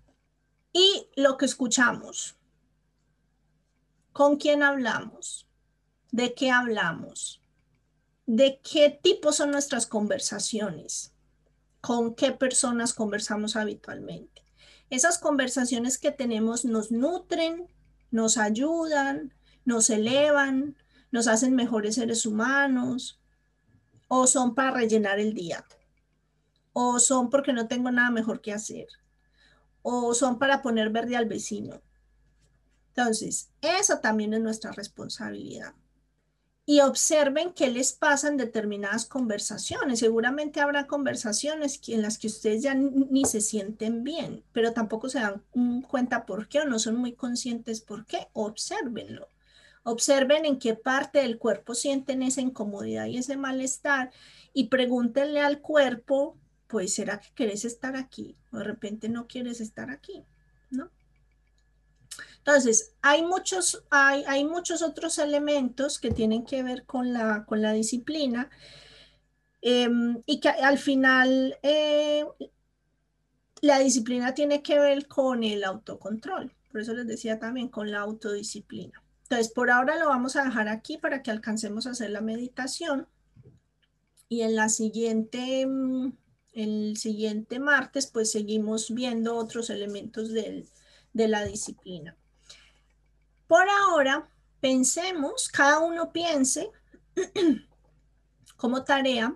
Y 0.72 1.08
lo 1.16 1.38
que 1.38 1.46
escuchamos, 1.46 2.36
¿con 4.12 4.36
quién 4.36 4.62
hablamos? 4.62 5.46
¿De 6.14 6.32
qué 6.32 6.52
hablamos? 6.52 7.42
¿De 8.24 8.60
qué 8.60 8.88
tipo 9.02 9.32
son 9.32 9.50
nuestras 9.50 9.88
conversaciones? 9.88 11.12
¿Con 11.80 12.14
qué 12.14 12.30
personas 12.30 12.94
conversamos 12.94 13.56
habitualmente? 13.56 14.44
Esas 14.90 15.18
conversaciones 15.18 15.98
que 15.98 16.12
tenemos 16.12 16.64
nos 16.64 16.92
nutren, 16.92 17.66
nos 18.12 18.38
ayudan, 18.38 19.34
nos 19.64 19.90
elevan, 19.90 20.76
nos 21.10 21.26
hacen 21.26 21.56
mejores 21.56 21.96
seres 21.96 22.26
humanos, 22.26 23.20
o 24.06 24.28
son 24.28 24.54
para 24.54 24.70
rellenar 24.70 25.18
el 25.18 25.34
día, 25.34 25.64
o 26.72 27.00
son 27.00 27.28
porque 27.28 27.52
no 27.52 27.66
tengo 27.66 27.90
nada 27.90 28.12
mejor 28.12 28.40
que 28.40 28.52
hacer, 28.52 28.86
o 29.82 30.14
son 30.14 30.38
para 30.38 30.62
poner 30.62 30.90
verde 30.90 31.16
al 31.16 31.26
vecino. 31.26 31.82
Entonces, 32.90 33.50
esa 33.60 34.00
también 34.00 34.32
es 34.32 34.40
nuestra 34.42 34.70
responsabilidad 34.70 35.74
y 36.66 36.80
observen 36.80 37.52
qué 37.52 37.70
les 37.70 37.92
pasa 37.92 38.28
en 38.28 38.36
determinadas 38.36 39.04
conversaciones. 39.04 39.98
Seguramente 39.98 40.60
habrá 40.60 40.86
conversaciones 40.86 41.80
en 41.88 42.02
las 42.02 42.18
que 42.18 42.28
ustedes 42.28 42.62
ya 42.62 42.74
ni 42.74 43.24
se 43.26 43.40
sienten 43.40 44.02
bien, 44.02 44.42
pero 44.52 44.72
tampoco 44.72 45.08
se 45.08 45.20
dan 45.20 45.42
cuenta 45.88 46.24
por 46.24 46.48
qué 46.48 46.60
o 46.60 46.64
no 46.64 46.78
son 46.78 46.96
muy 46.96 47.12
conscientes 47.12 47.82
por 47.82 48.06
qué. 48.06 48.28
Obsérvenlo. 48.32 49.28
Observen 49.82 50.46
en 50.46 50.58
qué 50.58 50.74
parte 50.74 51.18
del 51.20 51.38
cuerpo 51.38 51.74
sienten 51.74 52.22
esa 52.22 52.40
incomodidad 52.40 53.06
y 53.06 53.18
ese 53.18 53.36
malestar 53.36 54.10
y 54.54 54.68
pregúntenle 54.68 55.40
al 55.40 55.60
cuerpo, 55.60 56.38
pues, 56.66 56.94
¿será 56.94 57.20
que 57.20 57.28
quieres 57.34 57.66
estar 57.66 57.94
aquí? 57.94 58.36
O 58.50 58.58
de 58.58 58.64
repente 58.64 59.10
no 59.10 59.26
quieres 59.26 59.60
estar 59.60 59.90
aquí. 59.90 60.24
Entonces, 62.38 62.92
hay 63.00 63.22
muchos, 63.22 63.84
hay, 63.90 64.24
hay 64.26 64.44
muchos 64.44 64.82
otros 64.82 65.18
elementos 65.18 65.98
que 65.98 66.10
tienen 66.10 66.44
que 66.44 66.62
ver 66.62 66.84
con 66.84 67.12
la, 67.12 67.44
con 67.46 67.62
la 67.62 67.72
disciplina 67.72 68.50
em, 69.62 70.22
y 70.26 70.40
que 70.40 70.50
al 70.50 70.78
final 70.78 71.58
eh, 71.62 72.26
la 73.62 73.78
disciplina 73.78 74.34
tiene 74.34 74.62
que 74.62 74.78
ver 74.78 75.08
con 75.08 75.42
el 75.42 75.64
autocontrol. 75.64 76.52
Por 76.70 76.82
eso 76.82 76.92
les 76.92 77.06
decía 77.06 77.38
también 77.38 77.68
con 77.68 77.90
la 77.90 78.00
autodisciplina. 78.00 79.02
Entonces, 79.22 79.50
por 79.50 79.70
ahora 79.70 79.96
lo 79.96 80.08
vamos 80.08 80.36
a 80.36 80.44
dejar 80.44 80.68
aquí 80.68 80.98
para 80.98 81.22
que 81.22 81.30
alcancemos 81.30 81.86
a 81.86 81.92
hacer 81.92 82.10
la 82.10 82.20
meditación. 82.20 83.08
Y 84.28 84.42
en 84.42 84.54
la 84.54 84.68
siguiente, 84.68 85.64
mm, 85.66 86.12
el 86.52 86.96
siguiente 86.98 87.58
martes, 87.58 88.06
pues 88.06 88.30
seguimos 88.30 88.92
viendo 88.92 89.36
otros 89.36 89.70
elementos 89.70 90.30
de 91.14 91.28
la 91.28 91.44
disciplina. 91.44 92.14
Por 93.46 93.66
ahora, 93.68 94.28
pensemos, 94.60 95.48
cada 95.48 95.78
uno 95.78 96.12
piense 96.12 96.70
como 98.56 98.84
tarea, 98.84 99.34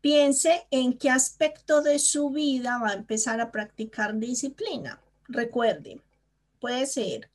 piense 0.00 0.66
en 0.70 0.98
qué 0.98 1.10
aspecto 1.10 1.82
de 1.82 1.98
su 1.98 2.30
vida 2.30 2.78
va 2.78 2.90
a 2.90 2.94
empezar 2.94 3.40
a 3.40 3.52
practicar 3.52 4.16
disciplina. 4.16 5.00
Recuerde, 5.28 6.00
puede 6.58 6.86
ser 6.86 7.30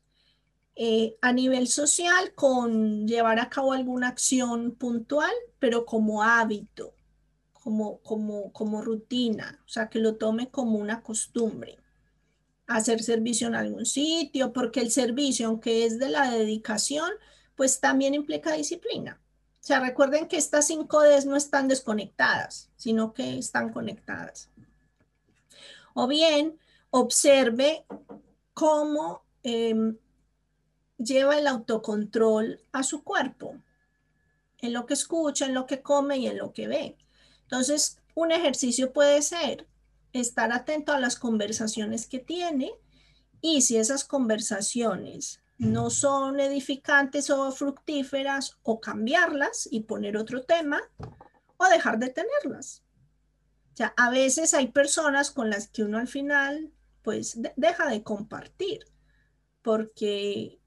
eh, 0.76 1.18
a 1.22 1.32
nivel 1.32 1.68
social 1.68 2.34
con 2.34 3.08
llevar 3.08 3.40
a 3.40 3.50
cabo 3.50 3.72
alguna 3.72 4.10
acción 4.10 4.72
puntual, 4.72 5.32
pero 5.60 5.86
como 5.86 6.24
hábito, 6.24 6.94
como, 7.54 8.00
como, 8.02 8.52
como 8.52 8.82
rutina, 8.82 9.62
o 9.66 9.70
sea, 9.70 9.90
que 9.90 10.00
lo 10.00 10.16
tome 10.16 10.50
como 10.50 10.78
una 10.78 11.02
costumbre. 11.02 11.78
Hacer 12.68 13.04
servicio 13.04 13.48
en 13.48 13.56
algún 13.56 13.86
sitio, 13.86 14.52
porque 14.54 14.82
el 14.82 14.92
servicio, 14.92 15.48
aunque 15.48 15.86
es 15.86 16.00
de 16.00 16.10
la 16.10 16.32
dedicación, 16.32 17.10
pues 17.56 17.80
también 17.80 18.14
implica 18.14 18.54
disciplina. 18.54 19.20
O 19.66 19.68
sea, 19.68 19.80
recuerden 19.80 20.28
que 20.28 20.38
estas 20.38 20.68
cinco 20.68 21.02
Ds 21.02 21.26
no 21.26 21.36
están 21.36 21.68
desconectadas, 21.68 22.70
sino 22.76 23.14
que 23.14 23.38
están 23.38 23.74
conectadas. 23.74 24.50
O 25.94 26.08
bien, 26.08 26.60
observe 26.92 27.86
cómo 28.54 29.24
em, 29.44 29.98
lleva 30.98 31.38
el 31.38 31.48
autocontrol 31.48 32.60
a 32.72 32.84
su 32.84 33.04
cuerpo, 33.04 33.56
en 34.60 34.74
lo 34.74 34.86
que 34.86 34.94
escucha, 34.94 35.46
en 35.46 35.54
lo 35.54 35.66
que 35.66 35.82
come 35.82 36.18
y 36.18 36.28
en 36.28 36.38
lo 36.38 36.54
que 36.54 36.68
ve. 36.68 36.98
Entonces, 37.44 38.00
un 38.14 38.32
ejercicio 38.32 38.94
puede 38.94 39.22
ser 39.22 39.68
estar 40.20 40.52
atento 40.52 40.92
a 40.92 41.00
las 41.00 41.16
conversaciones 41.18 42.08
que 42.08 42.20
tiene 42.20 42.72
y 43.42 43.62
si 43.62 43.78
esas 43.78 44.04
conversaciones 44.04 45.42
no 45.58 45.90
son 45.90 46.40
edificantes 46.40 47.30
o 47.30 47.52
fructíferas, 47.52 48.58
o 48.64 48.82
cambiarlas 48.82 49.68
y 49.72 49.82
poner 49.82 50.18
otro 50.18 50.44
tema, 50.44 50.82
o 51.58 51.66
dejar 51.66 52.00
de 52.00 52.10
tenerlas. 52.10 52.84
O 53.74 53.78
sea, 53.78 53.94
a 53.98 54.10
veces 54.10 54.54
hay 54.54 54.68
personas 54.68 55.32
con 55.32 55.50
las 55.50 55.68
que 55.68 55.84
uno 55.84 55.98
al 55.98 56.08
final, 56.08 56.72
pues, 57.04 57.38
deja 57.56 57.90
de 57.90 58.04
compartir, 58.04 58.86
porque 59.62 60.60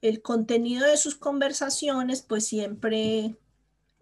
el 0.00 0.22
contenido 0.22 0.86
de 0.86 0.96
sus 0.96 1.16
conversaciones, 1.16 2.22
pues 2.22 2.46
siempre 2.46 3.36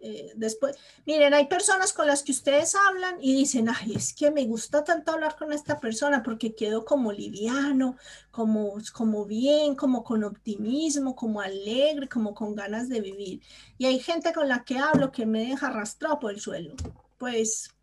eh, 0.01 0.31
después, 0.35 0.77
miren, 1.05 1.33
hay 1.33 1.47
personas 1.47 1.91
con 1.91 2.07
las 2.07 2.23
que 2.23 2.31
ustedes 2.31 2.73
hablan 2.73 3.17
y 3.21 3.35
dicen, 3.35 3.67
ay, 3.69 3.95
es 3.95 4.13
que 4.13 4.31
me 4.31 4.45
gusta 4.45 4.83
tanto 4.85 5.11
hablar 5.11 5.35
con 5.35 5.51
esta 5.51 5.79
persona 5.79 6.23
porque 6.23 6.55
quedo 6.55 6.85
como 6.85 7.11
liviano, 7.11 7.97
como, 8.31 8.75
como 8.93 9.25
bien, 9.25 9.75
como 9.75 10.03
con 10.03 10.23
optimismo, 10.23 11.15
como 11.15 11.41
alegre, 11.41 12.07
como 12.07 12.33
con 12.33 12.55
ganas 12.55 12.87
de 12.87 13.01
vivir. 13.01 13.41
Y 13.77 13.87
hay 13.87 13.99
gente 13.99 14.31
con 14.31 14.47
la 14.47 14.63
que 14.63 14.77
hablo 14.77 15.11
que 15.11 15.25
me 15.25 15.45
deja 15.45 15.67
arrastrado 15.67 16.19
por 16.19 16.31
el 16.31 16.39
suelo. 16.39 16.75
Pues, 17.17 17.75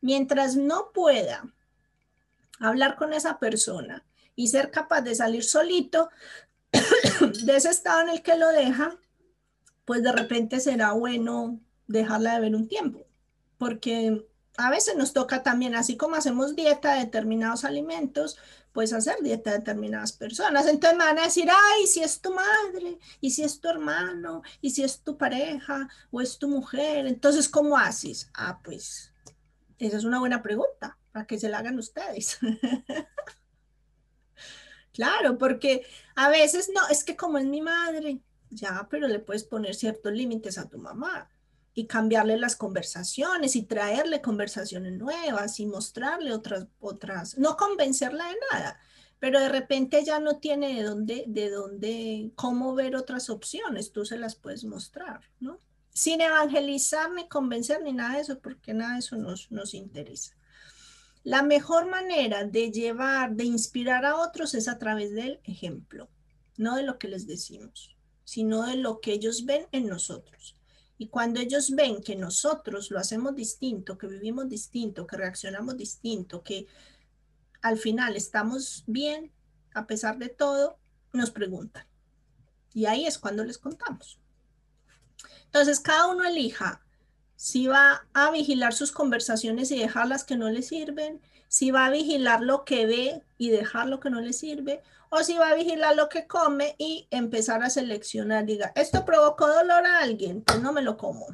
mientras 0.00 0.54
no 0.54 0.92
pueda 0.92 1.52
hablar 2.60 2.94
con 2.94 3.12
esa 3.12 3.40
persona 3.40 4.04
y 4.36 4.48
ser 4.48 4.70
capaz 4.70 5.00
de 5.00 5.16
salir 5.16 5.42
solito 5.42 6.10
de 7.44 7.56
ese 7.56 7.70
estado 7.70 8.02
en 8.02 8.10
el 8.10 8.22
que 8.22 8.36
lo 8.36 8.48
deja, 8.50 8.98
pues 9.84 10.02
de 10.02 10.12
repente 10.12 10.60
será 10.60 10.92
bueno 10.92 11.60
dejarla 11.86 12.34
de 12.34 12.40
ver 12.40 12.54
un 12.54 12.68
tiempo, 12.68 13.06
porque 13.58 14.26
a 14.56 14.70
veces 14.70 14.96
nos 14.96 15.12
toca 15.12 15.42
también, 15.42 15.74
así 15.74 15.96
como 15.96 16.16
hacemos 16.16 16.54
dieta 16.54 16.94
de 16.94 17.00
determinados 17.00 17.64
alimentos, 17.64 18.38
pues 18.72 18.92
hacer 18.92 19.16
dieta 19.22 19.50
de 19.50 19.58
determinadas 19.58 20.12
personas. 20.12 20.66
Entonces 20.66 20.98
me 20.98 21.04
van 21.04 21.18
a 21.18 21.24
decir, 21.24 21.48
ay, 21.50 21.86
si 21.86 22.02
es 22.02 22.20
tu 22.20 22.34
madre, 22.34 22.98
y 23.20 23.30
si 23.30 23.42
es 23.42 23.60
tu 23.60 23.68
hermano, 23.68 24.42
y 24.60 24.70
si 24.70 24.82
es 24.82 25.02
tu 25.02 25.16
pareja, 25.16 25.88
o 26.10 26.20
es 26.20 26.38
tu 26.38 26.48
mujer, 26.48 27.06
entonces, 27.06 27.48
¿cómo 27.48 27.76
haces? 27.76 28.30
Ah, 28.34 28.60
pues, 28.62 29.12
esa 29.78 29.96
es 29.96 30.04
una 30.04 30.18
buena 30.18 30.42
pregunta, 30.42 30.98
para 31.12 31.26
que 31.26 31.38
se 31.38 31.48
la 31.48 31.58
hagan 31.58 31.78
ustedes. 31.78 32.38
claro, 34.92 35.38
porque 35.38 35.86
a 36.14 36.28
veces 36.28 36.70
no, 36.74 36.86
es 36.88 37.04
que 37.04 37.16
como 37.16 37.38
es 37.38 37.44
mi 37.44 37.60
madre, 37.60 38.20
ya, 38.52 38.86
pero 38.90 39.08
le 39.08 39.18
puedes 39.18 39.44
poner 39.44 39.74
ciertos 39.74 40.12
límites 40.12 40.58
a 40.58 40.68
tu 40.68 40.78
mamá 40.78 41.28
y 41.74 41.86
cambiarle 41.86 42.36
las 42.36 42.54
conversaciones 42.54 43.56
y 43.56 43.62
traerle 43.62 44.20
conversaciones 44.20 44.92
nuevas 44.92 45.58
y 45.58 45.66
mostrarle 45.66 46.32
otras, 46.32 46.66
otras, 46.80 47.38
no 47.38 47.56
convencerla 47.56 48.28
de 48.28 48.36
nada, 48.52 48.78
pero 49.18 49.40
de 49.40 49.48
repente 49.48 50.04
ya 50.04 50.20
no 50.20 50.38
tiene 50.38 50.74
de 50.74 50.82
dónde, 50.82 51.24
de 51.26 51.50
dónde, 51.50 52.30
cómo 52.34 52.74
ver 52.74 52.94
otras 52.94 53.30
opciones, 53.30 53.92
tú 53.92 54.04
se 54.04 54.18
las 54.18 54.34
puedes 54.34 54.64
mostrar, 54.64 55.22
¿no? 55.40 55.60
Sin 55.94 56.20
evangelizar 56.20 57.10
ni 57.10 57.28
convencer 57.28 57.82
ni 57.82 57.92
nada 57.92 58.16
de 58.16 58.22
eso, 58.22 58.38
porque 58.40 58.74
nada 58.74 58.94
de 58.94 59.00
eso 59.00 59.16
nos, 59.16 59.50
nos 59.50 59.74
interesa. 59.74 60.34
La 61.22 61.42
mejor 61.42 61.88
manera 61.88 62.44
de 62.44 62.70
llevar, 62.70 63.32
de 63.34 63.44
inspirar 63.44 64.04
a 64.04 64.16
otros 64.16 64.54
es 64.54 64.68
a 64.68 64.78
través 64.78 65.14
del 65.14 65.40
ejemplo, 65.44 66.08
no 66.56 66.76
de 66.76 66.82
lo 66.82 66.98
que 66.98 67.08
les 67.08 67.26
decimos 67.26 67.91
sino 68.24 68.66
de 68.66 68.76
lo 68.76 69.00
que 69.00 69.12
ellos 69.12 69.44
ven 69.44 69.66
en 69.72 69.88
nosotros. 69.88 70.56
Y 70.98 71.08
cuando 71.08 71.40
ellos 71.40 71.70
ven 71.70 72.02
que 72.02 72.16
nosotros 72.16 72.90
lo 72.90 72.98
hacemos 72.98 73.34
distinto, 73.34 73.98
que 73.98 74.06
vivimos 74.06 74.48
distinto, 74.48 75.06
que 75.06 75.16
reaccionamos 75.16 75.76
distinto, 75.76 76.42
que 76.42 76.66
al 77.60 77.78
final 77.78 78.16
estamos 78.16 78.84
bien 78.86 79.32
a 79.74 79.86
pesar 79.86 80.18
de 80.18 80.28
todo, 80.28 80.78
nos 81.12 81.30
preguntan. 81.30 81.86
Y 82.74 82.86
ahí 82.86 83.06
es 83.06 83.18
cuando 83.18 83.44
les 83.44 83.58
contamos. 83.58 84.20
Entonces, 85.46 85.80
cada 85.80 86.06
uno 86.08 86.24
elija 86.24 86.81
si 87.42 87.66
va 87.66 88.06
a 88.14 88.30
vigilar 88.30 88.72
sus 88.72 88.92
conversaciones 88.92 89.72
y 89.72 89.78
dejar 89.80 90.06
las 90.06 90.22
que 90.22 90.36
no 90.36 90.48
le 90.48 90.62
sirven, 90.62 91.20
si 91.48 91.72
va 91.72 91.86
a 91.86 91.90
vigilar 91.90 92.40
lo 92.40 92.64
que 92.64 92.86
ve 92.86 93.24
y 93.36 93.50
dejar 93.50 93.88
lo 93.88 93.98
que 93.98 94.10
no 94.10 94.20
le 94.20 94.32
sirve, 94.32 94.80
o 95.10 95.24
si 95.24 95.36
va 95.36 95.48
a 95.48 95.54
vigilar 95.56 95.96
lo 95.96 96.08
que 96.08 96.28
come 96.28 96.76
y 96.78 97.08
empezar 97.10 97.64
a 97.64 97.68
seleccionar, 97.68 98.46
diga, 98.46 98.70
esto 98.76 99.04
provocó 99.04 99.48
dolor 99.48 99.84
a 99.84 99.98
alguien, 99.98 100.42
pues 100.42 100.60
no 100.60 100.72
me 100.72 100.82
lo 100.82 100.96
como. 100.96 101.26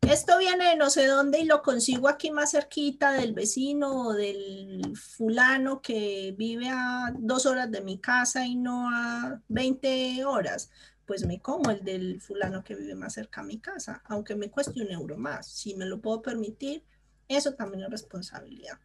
Esto 0.00 0.38
viene 0.38 0.70
de 0.70 0.76
no 0.76 0.88
sé 0.88 1.06
dónde 1.06 1.40
y 1.40 1.44
lo 1.44 1.60
consigo 1.60 2.08
aquí 2.08 2.30
más 2.30 2.52
cerquita 2.52 3.12
del 3.12 3.34
vecino 3.34 4.06
o 4.06 4.14
del 4.14 4.96
fulano 4.96 5.82
que 5.82 6.34
vive 6.38 6.70
a 6.70 7.12
dos 7.18 7.44
horas 7.44 7.70
de 7.70 7.82
mi 7.82 7.98
casa 7.98 8.46
y 8.46 8.54
no 8.54 8.88
a 8.88 9.42
20 9.48 10.24
horas. 10.24 10.70
Pues 11.06 11.24
me 11.24 11.40
como 11.40 11.70
el 11.70 11.84
del 11.84 12.20
fulano 12.20 12.64
que 12.64 12.74
vive 12.74 12.94
más 12.94 13.14
cerca 13.14 13.40
a 13.40 13.44
mi 13.44 13.58
casa, 13.58 14.02
aunque 14.06 14.34
me 14.34 14.50
cueste 14.50 14.82
un 14.82 14.90
euro 14.90 15.16
más. 15.16 15.46
Si 15.46 15.74
me 15.74 15.86
lo 15.86 16.00
puedo 16.00 16.20
permitir, 16.20 16.84
eso 17.28 17.54
también 17.54 17.84
es 17.84 17.90
responsabilidad. 17.90 18.78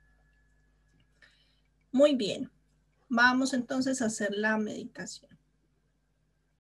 Muy 1.91 2.15
bien. 2.15 2.51
Vamos 3.09 3.53
entonces 3.53 4.01
a 4.01 4.05
hacer 4.05 4.33
la 4.33 4.57
meditación. 4.57 5.30